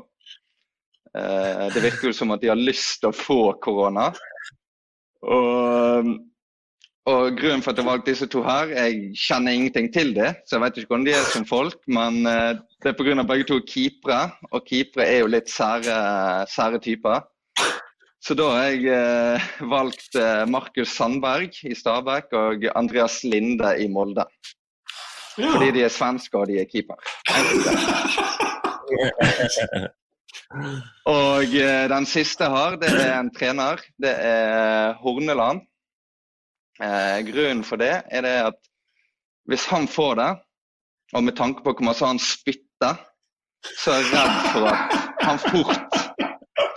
[1.17, 4.11] Uh, det virker jo som at de har lyst til å få korona.
[5.25, 6.13] Og
[7.09, 10.57] og Grunnen for at jeg valgte disse to her, jeg kjenner ingenting til det, så
[10.57, 11.79] jeg vet ikke hvordan de er som folk.
[11.87, 12.53] Men uh,
[12.83, 13.23] det er pga.
[13.23, 15.97] begge to keepere, og keepere er jo litt sære,
[16.53, 17.21] sære typer.
[18.21, 19.41] Så da har jeg eh,
[19.71, 24.25] valgt uh, Markus Sandberg i Stabæk og Andreas Linde i Molde.
[25.39, 25.53] Ja.
[25.55, 26.97] Fordi de er svenske og de er keeper.
[31.15, 31.43] og
[31.95, 33.77] den siste jeg har, det er en trener.
[34.03, 35.61] Det er Horneland.
[36.83, 38.59] Eh, grunnen for det er det at
[39.49, 40.31] hvis han får det,
[41.17, 42.99] og med tanke på hvor mye han spytter,
[43.81, 46.01] så er jeg redd for at han fort,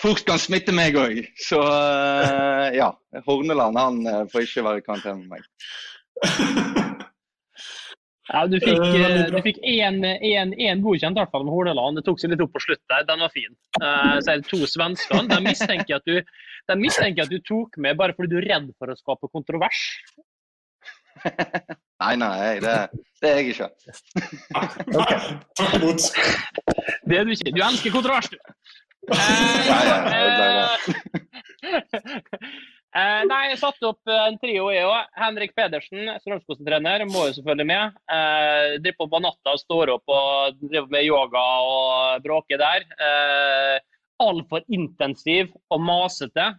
[0.02, 1.20] fort kan smitte meg òg.
[1.46, 2.90] Så eh, ja,
[3.28, 6.80] Horneland han eh, får ikke være i karantene med meg.
[8.32, 10.00] Ja, Du fikk, uh, du fikk én,
[10.84, 12.00] godkjent, i hvert fall med Hordaland.
[12.00, 13.04] Det tok seg litt opp på slutt der.
[13.10, 13.52] Den var fin.
[13.82, 15.28] Uh, så er det to svenskene.
[15.28, 16.22] De mistenker at du
[16.70, 19.82] den mistenker at du tok med bare fordi du er redd for å skape kontrovers.
[22.02, 22.76] nei, nei, det,
[23.22, 23.70] det, er jeg ikke.
[25.78, 26.08] Imot.
[27.10, 27.56] Det er du ikke.
[27.56, 28.38] Du elsker kontrovers, du.
[29.12, 30.62] ja, ja, jeg
[32.92, 35.12] Eh, nei, jeg satte opp en trio, jeg òg.
[35.16, 38.00] Henrik Pedersen, Strømskosen-trener, må jo selvfølgelig med.
[38.12, 42.84] Eh, driver på natta og står opp og driver med yoga og bråker der.
[43.08, 43.78] Eh,
[44.22, 46.50] altfor intensiv og masete.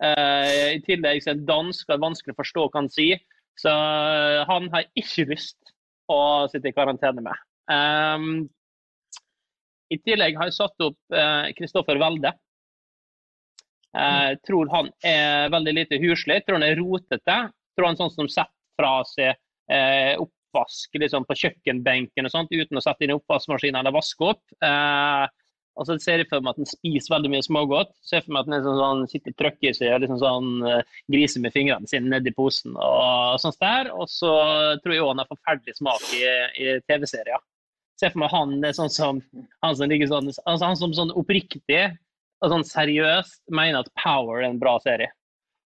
[0.00, 3.20] Eh, I tillegg er dansk og vanskelig å forstå hva han sier.
[3.58, 5.74] Så uh, han har ikke lyst
[6.08, 7.46] å sitte i karantene med.
[7.68, 8.46] Um,
[9.92, 11.16] I tillegg har jeg satt opp
[11.58, 12.32] Kristoffer eh, Welde.
[13.96, 16.42] Jeg tror han er veldig lite huslig.
[16.44, 17.38] Tror han er rotete.
[17.76, 19.44] Tror han er sånn som setter fra seg
[20.48, 24.44] oppvask liksom på kjøkkenbenken og sånt, uten å sette inn i oppvaskmaskinen eller vaske opp.
[24.64, 25.26] Eh,
[25.78, 27.92] og så ser jeg for meg at han spiser veldig mye smågodt.
[28.02, 30.96] Ser for meg at han liksom sånn, sitter og trykker seg og liksom sånn, uh,
[31.14, 32.74] griser med fingrene sine nedi posen.
[32.74, 33.92] Og sånt der.
[33.94, 34.32] Og så
[34.82, 36.24] tror jeg òg han har forferdelig smak i,
[36.58, 37.44] i TV-serier.
[37.98, 39.22] Ser for meg han er sånn som
[39.62, 41.84] han som ligger sånn, altså han som sånn oppriktig
[42.42, 45.10] og sånn seriøst mener at Power er en bra serie.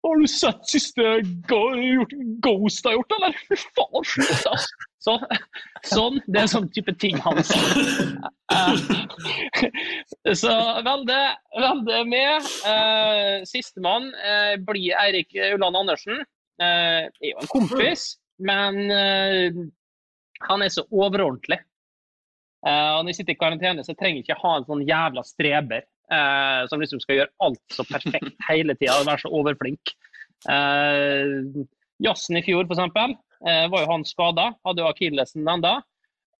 [0.06, 1.02] Har du sett siste
[1.48, 3.38] Ghost har gjort, eller?
[3.48, 4.68] Fy faen, slutt, ass!
[5.02, 5.14] Så,
[5.86, 6.20] sånn.
[6.26, 8.18] Det er sånn type ting han sier.
[10.42, 10.54] Så
[10.86, 11.22] veldig,
[11.66, 12.48] veldig med.
[12.62, 16.22] Uh, Sistemann uh, blir Eirik Ulland Andersen.
[16.62, 18.12] Uh, er jo en kompis,
[18.42, 19.60] men uh,
[20.46, 21.60] han er så overordentlig.
[22.66, 25.86] Uh, når jeg sitter i karantene, så trenger jeg ikke ha en sånn jævla streber
[26.12, 29.94] uh, som liksom skal gjøre alt så perfekt hele tida og være så overflink.
[30.46, 31.64] Eh,
[32.04, 34.52] Jazzen i fjor, f.eks., eh, var jo han skada.
[34.66, 35.78] Hadde jo akillesen enda.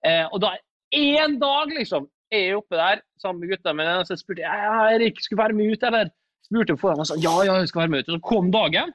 [0.06, 0.54] Eh, og da
[0.94, 4.64] én dag, liksom, er jeg oppe der sammen med gutta mine, og så spurte jeg
[4.68, 6.12] ja, Erik, skulle være med ut, eller?
[6.46, 8.12] Spurte foran og sa ja, ja, jeg skal være med ut.
[8.12, 8.94] Og så kom dagen.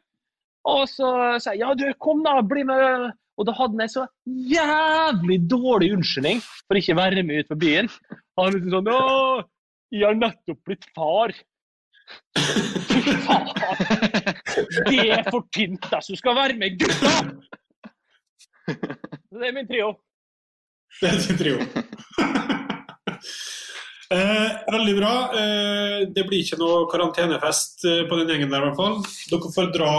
[0.69, 1.09] Og så
[1.43, 3.11] sa jeg ja, du, kom da, bli med.
[3.34, 4.05] Og da hadde han en så
[4.49, 7.89] jævlig dårlig unnskyldning for ikke å være med ut på byen.
[8.38, 8.89] Han liksom sånn
[9.94, 11.34] jeg har nettopp blitt far.
[12.89, 13.52] Fy faen!
[14.89, 16.10] Det er for tynt, ass!
[16.10, 17.14] Du skal være med gutta!
[19.34, 19.94] Det er min trio.
[21.02, 21.58] Det er din trio.
[24.16, 25.14] eh, veldig bra.
[25.39, 29.00] Eh, det blir ikke noe karantenefest eh, på den gjengen der, i hvert fall.
[29.32, 29.94] Dere får dra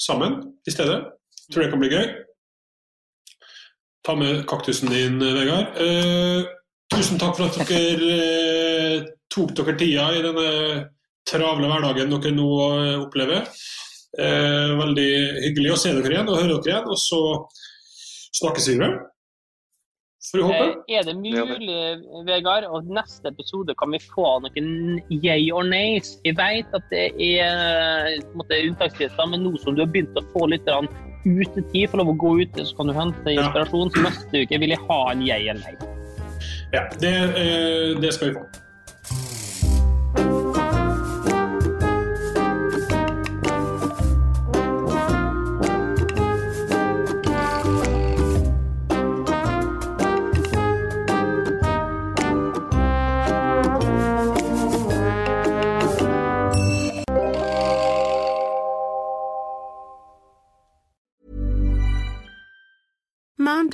[0.00, 1.00] sammen i stedet.
[1.52, 2.06] Tror det kan bli gøy.
[4.06, 5.78] Ta med kaktusen din, Vegard.
[5.82, 6.40] Eh,
[6.92, 10.50] tusen takk for at dere eh, tok dere tida i denne
[11.26, 13.50] travle hverdagen dere nå eh, opplever.
[14.16, 15.10] Eh, veldig
[15.48, 16.88] hyggelig å se dere igjen og høre dere igjen.
[16.94, 17.20] Og så
[18.40, 18.96] snakkes vi vel.
[20.90, 21.74] Er det mulig,
[22.26, 26.16] Vegard, og neste episode kan vi få noen yay or nays?
[26.26, 27.04] Jeg vet at det
[27.38, 32.18] er unntakstilstand, men nå som du har begynt å få litt utetid, få lov å
[32.24, 33.94] gå ute, så kan du hente inspirasjon.
[33.94, 36.05] Så neste uke vil jeg ha en yay eller nei.
[36.72, 38.48] Ja, det, eh, det skal vi få.